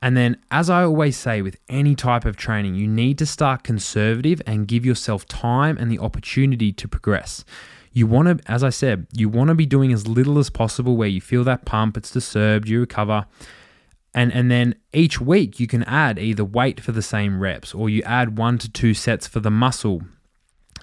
And 0.01 0.15
then, 0.15 0.37
as 0.51 0.69
I 0.69 0.83
always 0.83 1.17
say 1.17 1.41
with 1.41 1.57
any 1.67 1.95
type 1.95 2.25
of 2.25 2.35
training, 2.35 2.75
you 2.75 2.87
need 2.87 3.17
to 3.17 3.25
start 3.25 3.63
conservative 3.63 4.41
and 4.45 4.67
give 4.67 4.85
yourself 4.85 5.25
time 5.25 5.77
and 5.77 5.91
the 5.91 5.99
opportunity 5.99 6.71
to 6.73 6.87
progress. 6.87 7.43
You 7.91 8.05
want 8.05 8.27
to, 8.27 8.51
as 8.51 8.63
I 8.63 8.69
said, 8.69 9.07
you 9.13 9.29
want 9.29 9.47
to 9.47 9.55
be 9.55 9.65
doing 9.65 9.91
as 9.91 10.07
little 10.07 10.37
as 10.37 10.49
possible 10.49 10.95
where 10.95 11.07
you 11.07 11.21
feel 11.21 11.43
that 11.45 11.65
pump, 11.65 11.97
it's 11.97 12.11
disturbed, 12.11 12.67
you 12.67 12.81
recover. 12.81 13.25
And, 14.13 14.31
and 14.31 14.51
then 14.51 14.75
each 14.93 15.19
week 15.19 15.59
you 15.59 15.67
can 15.67 15.83
add 15.83 16.19
either 16.19 16.45
weight 16.45 16.79
for 16.79 16.91
the 16.91 17.01
same 17.01 17.39
reps 17.39 17.73
or 17.73 17.89
you 17.89 18.03
add 18.03 18.37
one 18.37 18.57
to 18.59 18.71
two 18.71 18.93
sets 18.93 19.27
for 19.27 19.39
the 19.39 19.51
muscle 19.51 20.03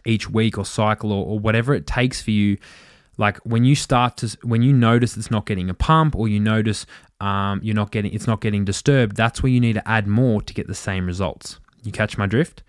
each 0.05 0.29
week 0.29 0.59
or 0.59 0.65
cycle 0.65 1.13
or, 1.13 1.25
or 1.25 1.39
whatever 1.39 1.75
it 1.75 1.87
takes 1.87 2.21
for 2.21 2.31
you 2.31 2.59
like 3.23 3.39
when 3.45 3.65
you 3.65 3.77
start 3.77 4.17
to 4.17 4.37
when 4.43 4.63
you 4.63 4.73
notice 4.73 5.17
it's 5.17 5.31
not 5.31 5.47
getting 5.47 5.71
a 5.71 5.75
pump 5.75 6.17
or 6.17 6.27
you 6.29 6.41
notice 6.41 6.85
um, 7.21 7.61
you're 7.63 7.77
not 7.83 7.93
getting 7.93 8.13
it's 8.13 8.27
not 8.27 8.41
getting 8.41 8.65
disturbed 8.65 9.15
that's 9.17 9.43
where 9.45 9.53
you 9.53 9.61
need 9.61 9.75
to 9.75 9.89
add 9.89 10.09
more 10.09 10.43
to 10.43 10.53
get 10.53 10.67
the 10.67 10.75
same 10.75 11.07
results. 11.07 11.61
You 11.85 11.93
catch 11.93 12.19
my 12.19 12.27
drift? 12.27 12.65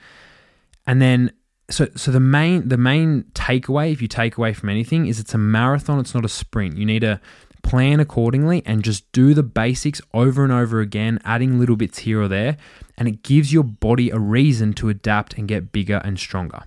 And 0.86 1.02
then 1.02 1.32
so 1.72 1.88
so 1.96 2.12
the 2.12 2.20
main 2.20 2.70
the 2.70 2.78
main 2.78 3.24
takeaway 3.34 3.92
if 3.92 4.00
you 4.00 4.08
take 4.08 4.38
away 4.38 4.54
from 4.54 4.70
anything 4.70 5.08
is 5.08 5.20
it's 5.20 5.34
a 5.34 5.40
marathon 5.40 6.00
it's 6.00 6.14
not 6.14 6.24
a 6.24 6.30
sprint. 6.30 6.78
You 6.78 6.86
need 6.86 7.00
to 7.00 7.20
plan 7.64 8.00
accordingly 8.00 8.62
and 8.64 8.84
just 8.84 9.12
do 9.12 9.34
the 9.34 9.42
basics 9.42 10.02
over 10.14 10.44
and 10.44 10.54
over 10.54 10.82
again 10.82 11.20
adding 11.26 11.60
little 11.60 11.78
bits 11.78 12.00
here 12.00 12.22
or 12.22 12.28
there 12.28 12.58
and 12.98 13.08
it 13.08 13.24
gives 13.24 13.52
your 13.52 13.64
body 13.64 14.12
a 14.12 14.20
reason 14.20 14.74
to 14.74 14.90
adapt 14.90 15.34
and 15.36 15.48
get 15.48 15.72
bigger 15.72 16.00
and 16.04 16.20
stronger 16.20 16.64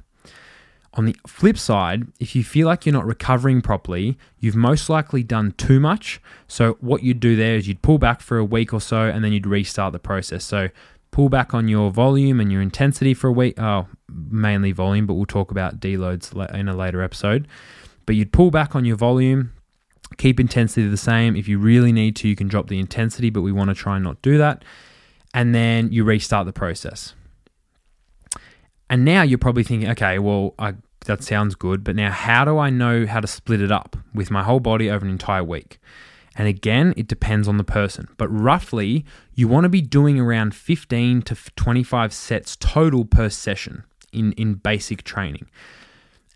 on 0.97 1.05
the 1.05 1.17
flip 1.26 1.59
side, 1.59 2.07
if 2.19 2.35
you 2.35 2.43
feel 2.43 2.67
like 2.67 2.87
you're 2.87 2.93
not 2.93 3.05
recovering 3.05 3.61
properly, 3.61 4.17
you've 4.41 4.57
most 4.57 4.88
likely 4.88 5.23
done 5.23 5.53
too 5.53 5.79
much. 5.79 6.21
So, 6.49 6.79
what 6.81 7.03
you'd 7.03 7.21
do 7.21 7.37
there 7.37 7.57
is 7.57 7.69
you'd 7.69 7.83
pull 7.83 7.99
back 7.99 8.23
for 8.23 8.38
a 8.38 8.45
week 8.45 8.73
or 8.73 8.81
so 8.81 9.03
and 9.03 9.23
then 9.23 9.33
you'd 9.33 9.47
restart 9.47 9.93
the 9.93 9.99
process. 9.99 10.43
So, 10.43 10.71
pull 11.11 11.29
back 11.29 11.53
on 11.53 11.69
your 11.69 11.91
volume 11.91 12.41
and 12.41 12.50
your 12.50 12.62
intensity 12.62 13.12
for 13.12 13.29
a 13.29 13.33
week. 13.33 13.61
Oh, 13.61 13.87
mainly 14.09 14.73
volume, 14.73 15.07
but 15.07 15.15
we'll 15.15 15.26
talk 15.26 15.50
about 15.50 15.81
deloads 15.81 16.35
in 16.55 16.67
a 16.69 16.75
later 16.75 17.03
episode. 17.03 17.47
But 18.07 18.17
you'd 18.17 18.33
pull 18.33 18.50
back 18.50 18.75
on 18.75 18.87
your 18.87 18.97
volume, 18.97 19.53
keep 20.17 20.41
intensity 20.41 20.88
the 20.88 20.97
same. 20.97 21.37
If 21.37 21.47
you 21.47 21.59
really 21.59 21.93
need 21.93 22.17
to, 22.17 22.29
you 22.29 22.37
can 22.37 22.49
drop 22.49 22.69
the 22.69 22.79
intensity, 22.79 23.29
but 23.29 23.43
we 23.43 23.53
want 23.53 23.69
to 23.69 23.75
try 23.75 23.97
and 23.97 24.05
not 24.05 24.23
do 24.23 24.38
that. 24.38 24.65
And 25.35 25.55
then 25.55 25.93
you 25.93 26.05
restart 26.05 26.47
the 26.47 26.53
process. 26.55 27.15
And 28.88 29.05
now 29.05 29.23
you're 29.23 29.38
probably 29.38 29.65
thinking, 29.65 29.91
okay, 29.91 30.19
well, 30.19 30.55
I 30.59 30.75
that 31.07 31.23
sounds 31.23 31.55
good, 31.55 31.83
but 31.83 31.97
now 31.97 32.11
how 32.11 32.45
do 32.45 32.59
I 32.59 32.71
know 32.71 33.07
how 33.07 33.21
to 33.21 33.27
split 33.27 33.61
it 33.61 33.73
up 33.73 33.97
with 34.15 34.31
my 34.31 34.43
whole 34.43 34.61
body 34.61 34.91
over 34.91 35.05
an 35.05 35.11
entire 35.11 35.45
week? 35.45 35.79
And 36.37 36.47
again, 36.47 36.93
it 36.97 37.09
depends 37.09 37.49
on 37.49 37.57
the 37.57 37.65
person, 37.65 38.09
but 38.19 38.29
roughly 38.29 39.05
you 39.35 39.49
want 39.49 39.65
to 39.65 39.71
be 39.71 39.81
doing 39.81 40.21
around 40.21 40.55
15 40.55 41.23
to 41.23 41.37
25 41.57 42.13
sets 42.13 42.57
total 42.57 43.05
per 43.05 43.31
session 43.31 43.85
in, 44.13 44.33
in 44.33 44.55
basic 44.55 45.03
training. 45.03 45.49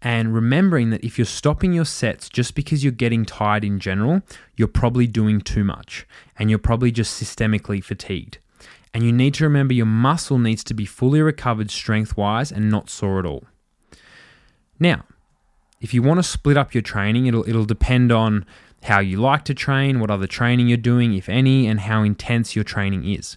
And 0.03 0.35
remembering 0.35 0.89
that 0.91 1.05
if 1.05 1.19
you're 1.19 1.27
stopping 1.27 1.75
your 1.75 1.85
sets 1.85 2.31
just 2.31 2.55
because 2.55 2.83
you're 2.83 2.93
getting 2.93 3.27
tired 3.27 3.65
in 3.65 3.79
general, 3.79 4.23
you're 4.57 4.69
probably 4.69 5.07
doing 5.07 5.43
too 5.43 5.65
much 5.65 6.07
and 6.39 6.49
you're 6.49 6.59
probably 6.59 6.91
just 6.91 7.23
systemically 7.23 7.85
fatigued. 7.85 8.39
And 8.95 9.05
you 9.05 9.13
need 9.13 9.35
to 9.35 9.45
remember 9.45 9.75
your 9.75 9.87
muscle 9.87 10.39
needs 10.39 10.65
to 10.65 10.75
be 10.75 10.87
fully 10.87 11.21
recovered 11.21 11.71
strength 11.71 12.17
wise 12.17 12.51
and 12.51 12.71
not 12.71 12.89
sore 12.89 13.19
at 13.19 13.27
all. 13.27 13.45
Now, 14.81 15.05
if 15.81 15.95
you 15.95 16.03
want 16.03 16.19
to 16.19 16.23
split 16.23 16.57
up 16.57 16.75
your 16.75 16.83
training, 16.83 17.27
it'll 17.27 17.49
it'll 17.49 17.65
depend 17.67 18.11
on 18.11 18.47
how 18.83 18.99
you 18.99 19.21
like 19.21 19.45
to 19.45 19.55
train, 19.55 20.01
what 20.01 20.11
other 20.11 20.27
training 20.27 20.69
you're 20.69 20.79
doing, 20.79 21.15
if 21.15 21.29
any, 21.29 21.67
and 21.67 21.81
how 21.81 22.03
intense 22.03 22.57
your 22.57 22.65
training 22.65 23.05
is. 23.05 23.37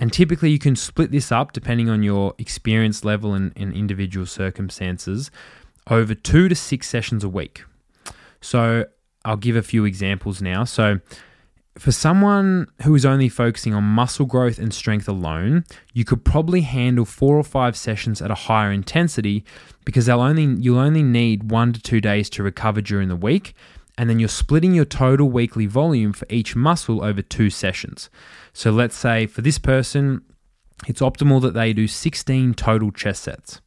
And 0.00 0.12
typically, 0.12 0.50
you 0.50 0.58
can 0.58 0.76
split 0.76 1.10
this 1.10 1.30
up 1.30 1.52
depending 1.52 1.90
on 1.90 2.02
your 2.02 2.34
experience 2.38 3.04
level 3.04 3.34
and, 3.34 3.52
and 3.56 3.74
individual 3.74 4.26
circumstances 4.26 5.30
over 5.90 6.14
two 6.14 6.48
to 6.48 6.54
six 6.54 6.88
sessions 6.88 7.22
a 7.22 7.28
week. 7.28 7.64
So, 8.40 8.86
I'll 9.24 9.36
give 9.36 9.56
a 9.56 9.62
few 9.62 9.84
examples 9.84 10.40
now. 10.40 10.64
So, 10.64 11.00
for 11.78 11.92
someone 11.92 12.66
who 12.82 12.94
is 12.94 13.06
only 13.06 13.28
focusing 13.28 13.72
on 13.72 13.84
muscle 13.84 14.26
growth 14.26 14.58
and 14.58 14.74
strength 14.74 15.08
alone, 15.08 15.64
you 15.92 16.04
could 16.04 16.24
probably 16.24 16.62
handle 16.62 17.04
four 17.04 17.36
or 17.36 17.44
five 17.44 17.76
sessions 17.76 18.20
at 18.20 18.30
a 18.30 18.34
higher 18.34 18.72
intensity 18.72 19.44
because 19.84 20.06
they'll 20.06 20.20
only 20.20 20.60
you'll 20.60 20.78
only 20.78 21.04
need 21.04 21.50
one 21.50 21.72
to 21.72 21.80
two 21.80 22.00
days 22.00 22.28
to 22.30 22.42
recover 22.42 22.80
during 22.80 23.08
the 23.08 23.16
week, 23.16 23.54
and 23.96 24.10
then 24.10 24.18
you're 24.18 24.28
splitting 24.28 24.74
your 24.74 24.84
total 24.84 25.30
weekly 25.30 25.66
volume 25.66 26.12
for 26.12 26.26
each 26.28 26.56
muscle 26.56 27.02
over 27.02 27.22
two 27.22 27.48
sessions. 27.48 28.10
So 28.52 28.72
let's 28.72 28.96
say 28.96 29.26
for 29.26 29.42
this 29.42 29.58
person, 29.58 30.22
it's 30.88 31.00
optimal 31.00 31.40
that 31.42 31.54
they 31.54 31.72
do 31.72 31.86
16 31.86 32.54
total 32.54 32.90
chest 32.90 33.22
sets. 33.22 33.60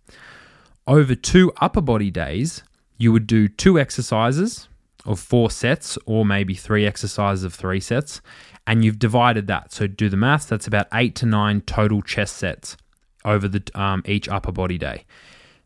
Over 0.86 1.16
two 1.16 1.54
upper 1.62 1.82
body 1.82 2.12
days, 2.12 2.64
you 2.98 3.14
would 3.14 3.26
do 3.26 3.48
two 3.48 3.80
exercises 3.80 4.68
of 5.06 5.20
four 5.20 5.50
sets, 5.50 5.98
or 6.06 6.26
maybe 6.26 6.54
three 6.54 6.86
exercises 6.86 7.44
of 7.44 7.54
three 7.54 7.80
sets, 7.80 8.22
and 8.68 8.86
you've 8.86 9.00
divided 9.00 9.48
that. 9.48 9.72
So 9.74 9.88
do 9.88 10.10
the 10.10 10.18
maths. 10.18 10.46
That's 10.46 10.68
about 10.68 10.88
eight 10.94 11.16
to 11.16 11.26
nine 11.26 11.62
total 11.62 12.02
chest 12.02 12.38
sets 12.38 12.78
over 13.26 13.48
the 13.48 13.64
um, 13.76 14.04
each 14.06 14.28
upper 14.30 14.52
body 14.52 14.78
day. 14.78 15.06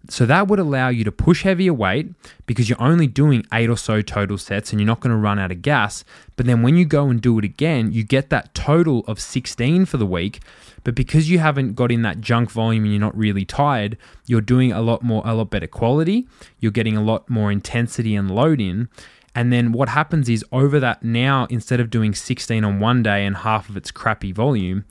So 0.10 0.26
that 0.26 0.48
would 0.48 0.60
allow 0.60 0.90
you 0.90 1.04
to 1.04 1.12
push 1.12 1.44
heavier 1.44 1.74
weight 1.74 2.12
because 2.46 2.70
you're 2.70 2.82
only 2.82 3.08
doing 3.08 3.46
eight 3.52 3.70
or 3.70 3.78
so 3.78 4.02
total 4.02 4.38
sets 4.38 4.72
and 4.72 4.80
you're 4.80 4.88
not 4.88 5.00
going 5.00 5.12
to 5.12 5.18
run 5.18 5.40
out 5.40 5.52
of 5.52 5.62
gas. 5.62 6.04
But 6.36 6.46
then 6.46 6.62
when 6.62 6.78
you 6.78 6.86
go 6.86 7.08
and 7.08 7.22
do 7.22 7.40
it 7.40 7.46
again, 7.46 7.92
you 7.92 8.04
get 8.04 8.30
that 8.30 8.54
total 8.54 9.04
of 9.08 9.20
16 9.20 9.86
for 9.86 9.98
the 9.98 10.06
week. 10.06 10.42
But 10.84 10.94
because 10.94 11.30
you 11.30 11.40
haven't 11.40 11.74
got 11.74 11.92
in 11.92 12.04
that 12.04 12.22
junk 12.22 12.52
volume 12.52 12.84
and 12.84 12.94
you're 12.94 13.02
not 13.02 13.18
really 13.18 13.46
tired, 13.46 13.98
you're 14.28 14.42
doing 14.42 14.72
a 14.72 14.82
lot 14.82 15.02
more, 15.02 15.24
a 15.26 15.34
lot 15.34 15.50
better 15.50 15.68
quality. 15.68 16.28
You're 16.60 16.72
getting 16.72 16.96
a 16.96 17.04
lot 17.04 17.28
more 17.30 17.52
intensity 17.52 18.16
and 18.16 18.30
load 18.30 18.62
in. 18.62 18.90
And 19.36 19.52
then 19.52 19.74
what 19.74 19.90
happens 19.90 20.30
is 20.30 20.44
over 20.52 20.80
that 20.80 21.04
now, 21.04 21.46
instead 21.50 21.82
of 21.82 21.90
doing 21.90 22.16
16 22.16 22.64
on 22.64 22.80
one 22.80 23.04
day 23.04 23.26
and 23.26 23.38
half 23.38 23.70
of 23.70 23.76
its 23.76 23.92
crappy 23.92 24.32
volume, 24.32 24.86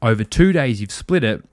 over 0.00 0.22
two 0.22 0.52
days 0.52 0.80
you've 0.80 0.92
split 0.92 1.24
it 1.24 1.44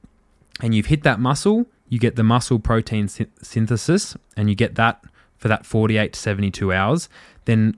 and 0.61 0.75
you've 0.75 0.85
hit 0.85 1.01
that 1.03 1.19
muscle, 1.19 1.65
you 1.89 1.97
get 1.97 2.15
the 2.15 2.23
muscle 2.23 2.59
protein 2.59 3.07
sy- 3.07 3.25
synthesis 3.41 4.15
and 4.37 4.47
you 4.47 4.55
get 4.55 4.75
that 4.75 5.03
for 5.37 5.47
that 5.47 5.65
48 5.65 6.13
to 6.13 6.19
72 6.19 6.71
hours. 6.71 7.09
Then 7.45 7.77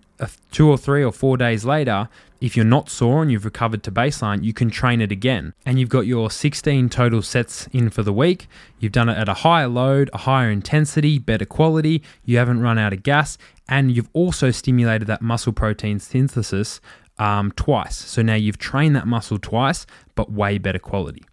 two 0.52 0.70
or 0.70 0.78
three 0.78 1.04
or 1.04 1.12
four 1.12 1.38
days 1.38 1.66
later, 1.66 2.10
if 2.40 2.56
you're 2.56 2.66
not 2.66 2.90
sore 2.90 3.22
and 3.22 3.32
you've 3.32 3.46
recovered 3.46 3.84
to 3.84 3.92
baseline, 3.92 4.44
you 4.44 4.54
can 4.54 4.70
train 4.70 5.02
it 5.02 5.12
again. 5.12 5.54
And 5.66 5.80
you've 5.80 5.90
got 5.90 6.06
your 6.06 6.30
16 6.30 6.90
total 6.90 7.22
sets 7.22 7.68
in 7.68 7.90
for 7.90 8.04
the 8.04 8.14
week. 8.14 8.48
You've 8.80 8.92
done 8.92 9.10
it 9.10 9.18
at 9.18 9.28
a 9.28 9.34
higher 9.36 9.68
load, 9.68 10.10
a 10.14 10.20
higher 10.20 10.50
intensity, 10.50 11.18
better 11.20 11.46
quality. 11.46 12.04
You 12.26 12.38
haven't 12.38 12.62
run 12.62 12.78
out 12.78 12.94
of 12.94 13.04
gas. 13.04 13.38
And 13.68 13.96
you've 13.96 14.10
also 14.14 14.52
stimulated 14.52 15.08
that 15.08 15.22
muscle 15.22 15.54
protein 15.54 16.00
synthesis 16.00 16.80
um, 17.18 17.52
twice. 17.54 17.96
So 17.96 18.22
now 18.22 18.36
you've 18.36 18.60
trained 18.60 18.96
that 18.96 19.08
muscle 19.08 19.40
twice, 19.40 19.86
but 20.16 20.32
way 20.32 20.58
better 20.58 20.80
quality. 20.80 21.24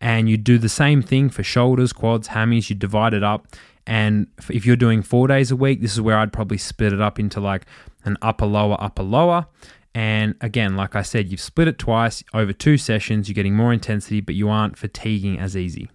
And 0.00 0.28
you 0.28 0.36
do 0.36 0.58
the 0.58 0.68
same 0.68 1.02
thing 1.02 1.30
for 1.30 1.42
shoulders, 1.42 1.92
quads, 1.92 2.28
hammies. 2.28 2.70
You 2.70 2.76
divide 2.76 3.14
it 3.14 3.22
up. 3.22 3.46
And 3.86 4.28
if 4.48 4.64
you're 4.64 4.76
doing 4.76 5.02
four 5.02 5.26
days 5.26 5.50
a 5.50 5.56
week, 5.56 5.80
this 5.80 5.92
is 5.92 6.00
where 6.00 6.18
I'd 6.18 6.32
probably 6.32 6.58
split 6.58 6.92
it 6.92 7.00
up 7.00 7.18
into 7.18 7.40
like 7.40 7.66
an 8.04 8.16
upper, 8.22 8.46
lower, 8.46 8.76
upper, 8.80 9.02
lower. 9.02 9.46
And 9.94 10.34
again, 10.40 10.76
like 10.76 10.96
I 10.96 11.02
said, 11.02 11.28
you've 11.28 11.40
split 11.40 11.68
it 11.68 11.78
twice 11.78 12.22
over 12.32 12.52
two 12.52 12.78
sessions, 12.78 13.28
you're 13.28 13.34
getting 13.34 13.56
more 13.56 13.72
intensity, 13.72 14.20
but 14.20 14.34
you 14.34 14.48
aren't 14.48 14.78
fatiguing 14.78 15.38
as 15.38 15.56
easy. 15.56 15.90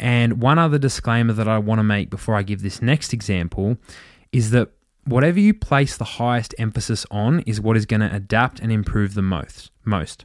And 0.00 0.42
one 0.42 0.58
other 0.58 0.78
disclaimer 0.78 1.32
that 1.34 1.46
I 1.46 1.58
want 1.58 1.78
to 1.78 1.84
make 1.84 2.10
before 2.10 2.34
I 2.34 2.42
give 2.42 2.62
this 2.62 2.82
next 2.82 3.12
example 3.12 3.76
is 4.32 4.50
that 4.50 4.70
whatever 5.06 5.40
you 5.40 5.54
place 5.54 5.96
the 5.96 6.04
highest 6.04 6.54
emphasis 6.58 7.06
on 7.10 7.40
is 7.40 7.60
what 7.60 7.76
is 7.76 7.86
going 7.86 8.00
to 8.00 8.14
adapt 8.14 8.60
and 8.60 8.72
improve 8.72 9.14
the 9.14 9.22
most. 9.22 9.70
most. 9.84 10.24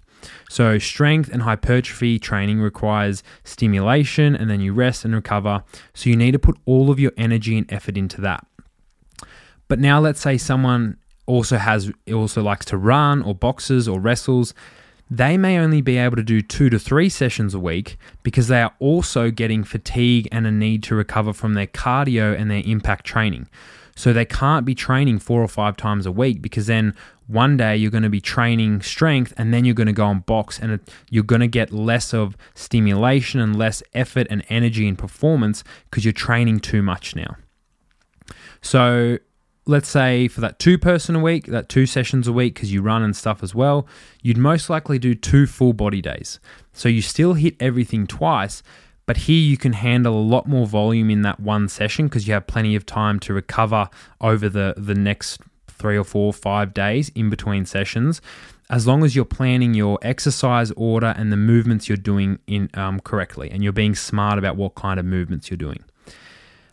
So, 0.50 0.77
strength 0.77 1.29
and 1.31 1.43
hypertrophy 1.43 2.19
training 2.19 2.59
requires 2.59 3.24
stimulation 3.45 4.36
and 4.36 4.50
then 4.50 4.59
you 4.59 4.74
rest 4.74 5.05
and 5.05 5.15
recover. 5.15 5.63
So, 5.93 6.09
you 6.09 6.17
need 6.17 6.31
to 6.31 6.39
put 6.39 6.57
all 6.65 6.91
of 6.91 7.00
your 7.00 7.13
energy 7.15 7.57
and 7.57 7.71
effort 7.71 7.98
into 7.98 8.19
that. 8.21 8.45
But 9.69 9.79
now, 9.79 10.00
let's 10.00 10.19
say 10.19 10.38
someone 10.38 10.98
also 11.25 11.57
has 11.57 11.91
also 12.12 12.41
likes 12.41 12.65
to 12.65 12.77
run 12.77 13.21
or 13.21 13.33
boxes 13.36 13.88
or 13.88 14.00
wrestles 14.00 14.53
they 15.09 15.38
may 15.38 15.57
only 15.57 15.81
be 15.81 15.98
able 15.98 16.15
to 16.15 16.24
do 16.24 16.41
two 16.41 16.69
to 16.69 16.77
three 16.77 17.09
sessions 17.09 17.53
a 17.53 17.59
week 17.59 17.98
because 18.21 18.48
they 18.48 18.62
are 18.62 18.74
also 18.79 19.31
getting 19.31 19.63
fatigue 19.63 20.27
and 20.31 20.45
a 20.45 20.51
need 20.51 20.83
to 20.83 20.95
recover 20.95 21.33
from 21.33 21.55
their 21.55 21.65
cardio 21.65 22.39
and 22.39 22.51
their 22.51 22.62
impact 22.63 23.05
training. 23.05 23.48
So 24.00 24.13
they 24.13 24.24
can't 24.24 24.65
be 24.65 24.74
training 24.74 25.20
four 25.20 25.44
or 25.44 25.50
five 25.50 25.75
times 25.75 26.06
a 26.06 26.12
week 26.13 26.41
because 26.41 26.68
then 26.68 26.96
one 27.27 27.58
day 27.58 27.75
you're 27.75 27.91
going 27.91 28.03
to 28.03 28.10
be 28.10 28.22
training 28.22 28.82
strength 28.82 29.34
and 29.36 29.53
then 29.53 29.65
you're 29.65 29.75
going 29.75 29.88
to 29.88 29.91
go 29.91 30.06
on 30.06 30.22
box 30.22 30.58
and 30.58 30.79
you're 31.10 31.22
going 31.22 31.41
to 31.41 31.50
get 31.50 31.74
less 31.74 32.13
of 32.13 32.38
stimulation 32.53 33.41
and 33.41 33.58
less 33.58 33.84
effort 33.94 34.25
and 34.29 34.46
energy 34.48 34.88
and 34.88 34.98
performance 34.98 35.65
because 35.89 36.06
you're 36.06 36.13
training 36.13 36.62
too 36.62 36.82
much 36.82 37.13
now. 37.13 37.36
So 38.62 39.18
let's 39.65 39.89
say 39.89 40.29
for 40.29 40.39
that 40.39 40.60
two 40.60 40.77
person 40.77 41.18
a 41.18 41.20
week, 41.20 41.48
that 41.48 41.68
two 41.68 41.86
sessions 41.86 42.25
a 42.25 42.32
week, 42.32 42.53
because 42.53 42.72
you 42.72 42.82
run 42.82 43.03
and 43.03 43.13
stuff 43.13 43.44
as 43.44 43.53
well, 43.53 43.86
you'd 44.22 44.38
most 44.38 44.70
likely 44.70 44.98
do 44.98 45.13
two 45.13 45.46
full 45.46 45.74
body 45.74 46.01
days. 46.01 46.39
So 46.72 46.88
you 46.88 47.01
still 47.01 47.34
hit 47.34 47.58
everything 47.60 48.08
twice, 48.08 48.63
but 49.10 49.18
here 49.18 49.42
you 49.42 49.58
can 49.58 49.74
handle 49.74 50.13
a 50.13 50.22
lot 50.22 50.48
more 50.48 50.68
volume 50.68 51.10
in 51.10 51.24
that 51.24 51.39
one 51.39 51.68
session 51.68 52.06
because 52.06 52.28
you 52.28 52.34
have 52.36 52.46
plenty 52.46 52.75
of 52.75 52.86
time 52.86 53.20
to 53.20 53.34
recover 53.34 53.89
over 54.22 54.48
the, 54.48 54.75
the 54.78 54.94
next 54.94 55.42
three 55.68 55.98
or 55.98 56.04
four, 56.04 56.32
five 56.32 56.75
days 56.75 57.10
in 57.16 57.28
between 57.28 57.66
sessions. 57.66 58.22
As 58.70 58.86
long 58.86 59.04
as 59.04 59.16
you're 59.16 59.25
planning 59.25 59.74
your 59.74 59.98
exercise 60.04 60.70
order 60.78 61.16
and 61.18 61.32
the 61.32 61.38
movements 61.38 61.89
you're 61.89 61.98
doing 61.98 62.38
in 62.46 62.70
um, 62.75 63.00
correctly, 63.00 63.50
and 63.50 63.63
you're 63.63 63.74
being 63.74 63.96
smart 63.96 64.38
about 64.38 64.58
what 64.58 64.75
kind 64.75 65.00
of 65.00 65.08
movements 65.08 65.50
you're 65.50 65.58
doing 65.58 65.84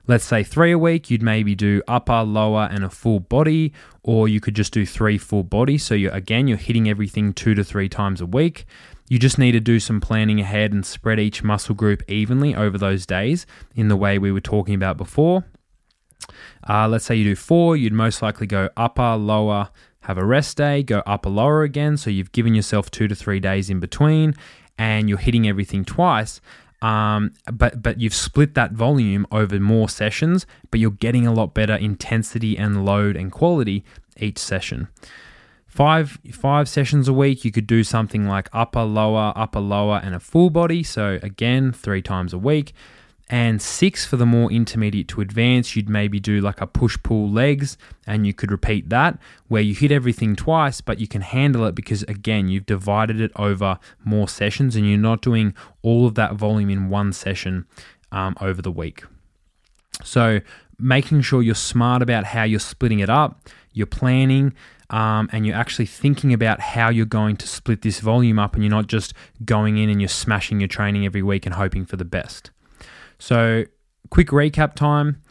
let's 0.08 0.24
say 0.24 0.44
three 0.44 0.70
a 0.70 0.78
week, 0.78 1.10
you'd 1.10 1.22
maybe 1.22 1.54
do 1.56 1.82
upper, 1.88 2.22
lower, 2.22 2.68
and 2.70 2.84
a 2.84 2.88
full 2.90 3.18
body, 3.18 3.72
or 4.04 4.28
you 4.28 4.40
could 4.40 4.54
just 4.54 4.72
do 4.72 4.86
three 4.86 5.18
full 5.18 5.42
body. 5.42 5.76
So 5.76 5.94
you're 5.94 6.12
again, 6.12 6.46
you're 6.46 6.58
hitting 6.58 6.88
everything 6.88 7.32
two 7.32 7.54
to 7.54 7.64
three 7.64 7.88
times 7.88 8.20
a 8.20 8.26
week. 8.26 8.66
You 9.08 9.18
just 9.18 9.38
need 9.38 9.52
to 9.52 9.60
do 9.60 9.78
some 9.78 10.00
planning 10.00 10.40
ahead 10.40 10.72
and 10.72 10.84
spread 10.84 11.20
each 11.20 11.42
muscle 11.42 11.74
group 11.74 12.02
evenly 12.08 12.54
over 12.54 12.76
those 12.76 13.06
days 13.06 13.46
in 13.74 13.88
the 13.88 13.96
way 13.96 14.18
we 14.18 14.32
were 14.32 14.40
talking 14.40 14.74
about 14.74 14.96
before. 14.96 15.44
Uh, 16.68 16.88
let's 16.88 17.04
say 17.04 17.14
you 17.14 17.24
do 17.24 17.36
four, 17.36 17.76
you'd 17.76 17.92
most 17.92 18.20
likely 18.20 18.46
go 18.46 18.68
upper, 18.76 19.14
lower, 19.14 19.70
have 20.00 20.18
a 20.18 20.24
rest 20.24 20.56
day, 20.56 20.82
go 20.82 21.02
upper, 21.06 21.28
lower 21.28 21.62
again. 21.62 21.96
So 21.96 22.10
you've 22.10 22.32
given 22.32 22.54
yourself 22.54 22.90
two 22.90 23.06
to 23.08 23.14
three 23.14 23.40
days 23.40 23.70
in 23.70 23.80
between 23.80 24.34
and 24.78 25.08
you're 25.08 25.18
hitting 25.18 25.48
everything 25.48 25.84
twice. 25.84 26.40
Um, 26.82 27.32
but 27.52 27.82
but 27.82 28.00
you've 28.00 28.14
split 28.14 28.54
that 28.54 28.72
volume 28.72 29.26
over 29.32 29.58
more 29.58 29.88
sessions, 29.88 30.46
but 30.70 30.78
you're 30.78 30.90
getting 30.90 31.26
a 31.26 31.32
lot 31.32 31.54
better 31.54 31.74
intensity 31.74 32.56
and 32.58 32.84
load 32.84 33.16
and 33.16 33.32
quality 33.32 33.84
each 34.18 34.38
session. 34.38 34.88
Five 35.76 36.18
five 36.32 36.70
sessions 36.70 37.06
a 37.06 37.12
week, 37.12 37.44
you 37.44 37.52
could 37.52 37.66
do 37.66 37.84
something 37.84 38.26
like 38.26 38.48
upper, 38.54 38.82
lower, 38.82 39.34
upper, 39.36 39.60
lower, 39.60 40.00
and 40.02 40.14
a 40.14 40.20
full 40.20 40.48
body. 40.48 40.82
So 40.82 41.18
again, 41.22 41.70
three 41.70 42.00
times 42.00 42.32
a 42.32 42.38
week 42.38 42.72
and 43.28 43.60
six 43.60 44.06
for 44.06 44.16
the 44.16 44.24
more 44.24 44.50
intermediate 44.50 45.08
to 45.08 45.20
advanced 45.20 45.74
you'd 45.74 45.88
maybe 45.88 46.18
do 46.18 46.40
like 46.40 46.60
a 46.60 46.66
push 46.66 46.96
pull 47.02 47.28
legs 47.28 47.76
and 48.06 48.26
you 48.26 48.32
could 48.32 48.50
repeat 48.50 48.88
that 48.88 49.18
where 49.48 49.60
you 49.60 49.74
hit 49.74 49.90
everything 49.90 50.36
twice 50.36 50.80
but 50.80 51.00
you 51.00 51.08
can 51.08 51.22
handle 51.22 51.66
it 51.66 51.74
because 51.74 52.04
again 52.04 52.48
you've 52.48 52.66
divided 52.66 53.20
it 53.20 53.32
over 53.34 53.78
more 54.04 54.28
sessions 54.28 54.76
and 54.76 54.88
you're 54.88 54.96
not 54.96 55.20
doing 55.20 55.52
all 55.82 56.06
of 56.06 56.14
that 56.14 56.34
volume 56.34 56.70
in 56.70 56.88
one 56.88 57.12
session 57.12 57.66
um, 58.12 58.36
over 58.40 58.62
the 58.62 58.70
week 58.70 59.02
so 60.04 60.40
making 60.78 61.20
sure 61.20 61.42
you're 61.42 61.54
smart 61.54 62.02
about 62.02 62.24
how 62.24 62.44
you're 62.44 62.60
splitting 62.60 63.00
it 63.00 63.10
up 63.10 63.40
you're 63.72 63.86
planning 63.86 64.54
um, 64.90 65.28
and 65.32 65.46
you're 65.46 65.56
actually 65.56 65.86
thinking 65.86 66.32
about 66.32 66.60
how 66.60 66.90
you're 66.90 67.06
going 67.06 67.36
to 67.36 67.48
split 67.48 67.82
this 67.82 68.00
volume 68.00 68.38
up 68.38 68.54
and 68.54 68.62
you're 68.62 68.70
not 68.70 68.86
just 68.86 69.12
going 69.44 69.78
in 69.78 69.88
and 69.90 70.00
you're 70.00 70.08
smashing 70.08 70.60
your 70.60 70.68
training 70.68 71.04
every 71.04 71.22
week 71.22 71.46
and 71.46 71.54
hoping 71.54 71.84
for 71.84 71.96
the 71.96 72.04
best 72.04 72.50
so, 73.18 73.64
quick 74.10 74.28
recap 74.28 74.74
time. 74.74 75.22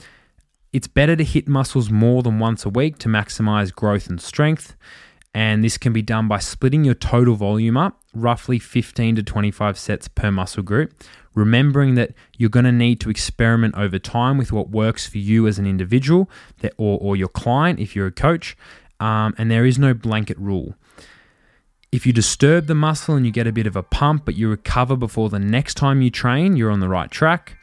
It's 0.73 0.87
better 0.87 1.15
to 1.15 1.23
hit 1.23 1.47
muscles 1.47 1.89
more 1.89 2.21
than 2.23 2.39
once 2.39 2.65
a 2.65 2.69
week 2.69 2.97
to 2.99 3.09
maximize 3.09 3.73
growth 3.73 4.07
and 4.07 4.19
strength. 4.19 4.75
And 5.33 5.63
this 5.63 5.77
can 5.77 5.93
be 5.93 6.01
done 6.01 6.27
by 6.27 6.39
splitting 6.39 6.85
your 6.85 6.95
total 6.95 7.35
volume 7.35 7.77
up, 7.77 8.01
roughly 8.13 8.57
15 8.57 9.17
to 9.17 9.23
25 9.23 9.77
sets 9.77 10.07
per 10.07 10.31
muscle 10.31 10.63
group. 10.63 10.93
Remembering 11.33 11.95
that 11.95 12.13
you're 12.37 12.49
going 12.49 12.65
to 12.65 12.71
need 12.71 13.01
to 13.01 13.09
experiment 13.09 13.75
over 13.75 13.99
time 13.99 14.37
with 14.37 14.53
what 14.53 14.69
works 14.69 15.05
for 15.05 15.17
you 15.17 15.47
as 15.47 15.59
an 15.59 15.65
individual 15.65 16.29
or, 16.77 16.97
or 17.01 17.17
your 17.17 17.27
client 17.27 17.79
if 17.79 17.95
you're 17.95 18.07
a 18.07 18.11
coach. 18.11 18.55
Um, 18.99 19.35
and 19.37 19.51
there 19.51 19.65
is 19.65 19.77
no 19.77 19.93
blanket 19.93 20.37
rule. 20.37 20.75
If 21.91 22.05
you 22.05 22.13
disturb 22.13 22.67
the 22.67 22.75
muscle 22.75 23.15
and 23.15 23.25
you 23.25 23.31
get 23.31 23.47
a 23.47 23.51
bit 23.51 23.67
of 23.67 23.75
a 23.75 23.83
pump, 23.83 24.25
but 24.25 24.35
you 24.35 24.49
recover 24.49 24.95
before 24.95 25.29
the 25.29 25.39
next 25.39 25.75
time 25.75 26.01
you 26.01 26.09
train, 26.09 26.57
you're 26.57 26.71
on 26.71 26.79
the 26.79 26.89
right 26.89 27.09
track. 27.09 27.57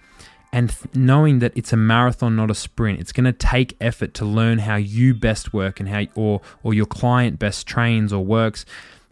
And 0.54 0.70
th- 0.70 0.94
knowing 0.94 1.38
that 1.40 1.52
it's 1.56 1.72
a 1.72 1.78
marathon 1.78 2.36
not 2.36 2.50
a 2.50 2.54
sprint 2.54 3.00
it's 3.00 3.10
going 3.10 3.24
to 3.24 3.32
take 3.32 3.74
effort 3.80 4.12
to 4.12 4.26
learn 4.26 4.58
how 4.58 4.76
you 4.76 5.14
best 5.14 5.54
work 5.54 5.80
and 5.80 5.88
how 5.88 6.04
or 6.14 6.42
or 6.62 6.74
your 6.74 6.84
client 6.84 7.38
best 7.38 7.66
trains 7.66 8.12
or 8.12 8.22
works. 8.22 8.66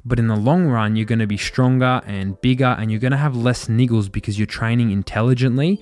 But 0.04 0.18
in 0.18 0.28
the 0.28 0.36
long 0.36 0.66
run 0.66 0.96
you're 0.96 1.06
going 1.06 1.18
to 1.20 1.26
be 1.26 1.38
stronger 1.38 2.02
and 2.06 2.38
bigger 2.42 2.76
and 2.78 2.90
you're 2.90 3.00
going 3.00 3.12
to 3.12 3.16
have 3.16 3.34
less 3.34 3.68
niggles 3.68 4.12
because 4.12 4.38
you're 4.38 4.46
training 4.46 4.90
intelligently 4.90 5.80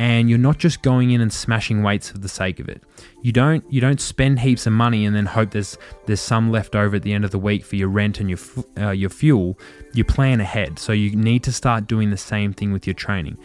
and 0.00 0.30
you're 0.30 0.38
not 0.38 0.56
just 0.56 0.80
going 0.80 1.10
in 1.10 1.20
and 1.20 1.30
smashing 1.30 1.82
weights 1.82 2.08
for 2.08 2.16
the 2.16 2.28
sake 2.28 2.58
of 2.58 2.70
it. 2.70 2.82
You 3.20 3.32
don't 3.32 3.62
you 3.70 3.82
don't 3.82 4.00
spend 4.00 4.40
heaps 4.40 4.66
of 4.66 4.72
money 4.72 5.04
and 5.04 5.14
then 5.14 5.26
hope 5.26 5.50
there's 5.50 5.76
there's 6.06 6.22
some 6.22 6.50
left 6.50 6.74
over 6.74 6.96
at 6.96 7.02
the 7.02 7.12
end 7.12 7.26
of 7.26 7.32
the 7.32 7.38
week 7.38 7.66
for 7.66 7.76
your 7.76 7.88
rent 7.88 8.18
and 8.18 8.30
your 8.30 8.38
uh, 8.78 8.92
your 8.92 9.10
fuel. 9.10 9.58
You 9.92 10.04
plan 10.04 10.40
ahead, 10.40 10.78
so 10.78 10.92
you 10.92 11.14
need 11.14 11.42
to 11.42 11.52
start 11.52 11.86
doing 11.86 12.08
the 12.08 12.16
same 12.16 12.54
thing 12.54 12.72
with 12.72 12.86
your 12.86 12.94
training. 12.94 13.36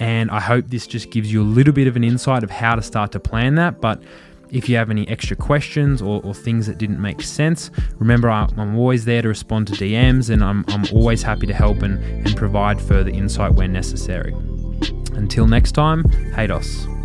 And 0.00 0.32
I 0.32 0.40
hope 0.40 0.66
this 0.66 0.88
just 0.88 1.12
gives 1.12 1.32
you 1.32 1.42
a 1.42 1.44
little 1.44 1.72
bit 1.72 1.86
of 1.86 1.94
an 1.94 2.02
insight 2.02 2.42
of 2.42 2.50
how 2.50 2.74
to 2.74 2.82
start 2.82 3.12
to 3.12 3.20
plan 3.20 3.54
that. 3.54 3.80
But 3.80 4.02
if 4.50 4.68
you 4.68 4.76
have 4.78 4.90
any 4.90 5.06
extra 5.06 5.36
questions 5.36 6.02
or, 6.02 6.20
or 6.24 6.34
things 6.34 6.66
that 6.66 6.78
didn't 6.78 7.00
make 7.00 7.22
sense, 7.22 7.70
remember 8.00 8.28
I, 8.28 8.48
am 8.56 8.76
always 8.76 9.04
there 9.04 9.22
to 9.22 9.28
respond 9.28 9.68
to 9.68 9.74
DMs 9.74 10.28
and 10.28 10.42
I'm, 10.42 10.64
I'm 10.68 10.86
always 10.92 11.22
happy 11.22 11.46
to 11.46 11.54
help 11.54 11.82
and, 11.82 12.02
and 12.26 12.36
provide 12.36 12.80
further 12.80 13.10
insight 13.10 13.52
where 13.52 13.68
necessary. 13.68 14.34
Until 15.14 15.46
next 15.46 15.72
time, 15.72 16.04
Haydos. 16.34 16.99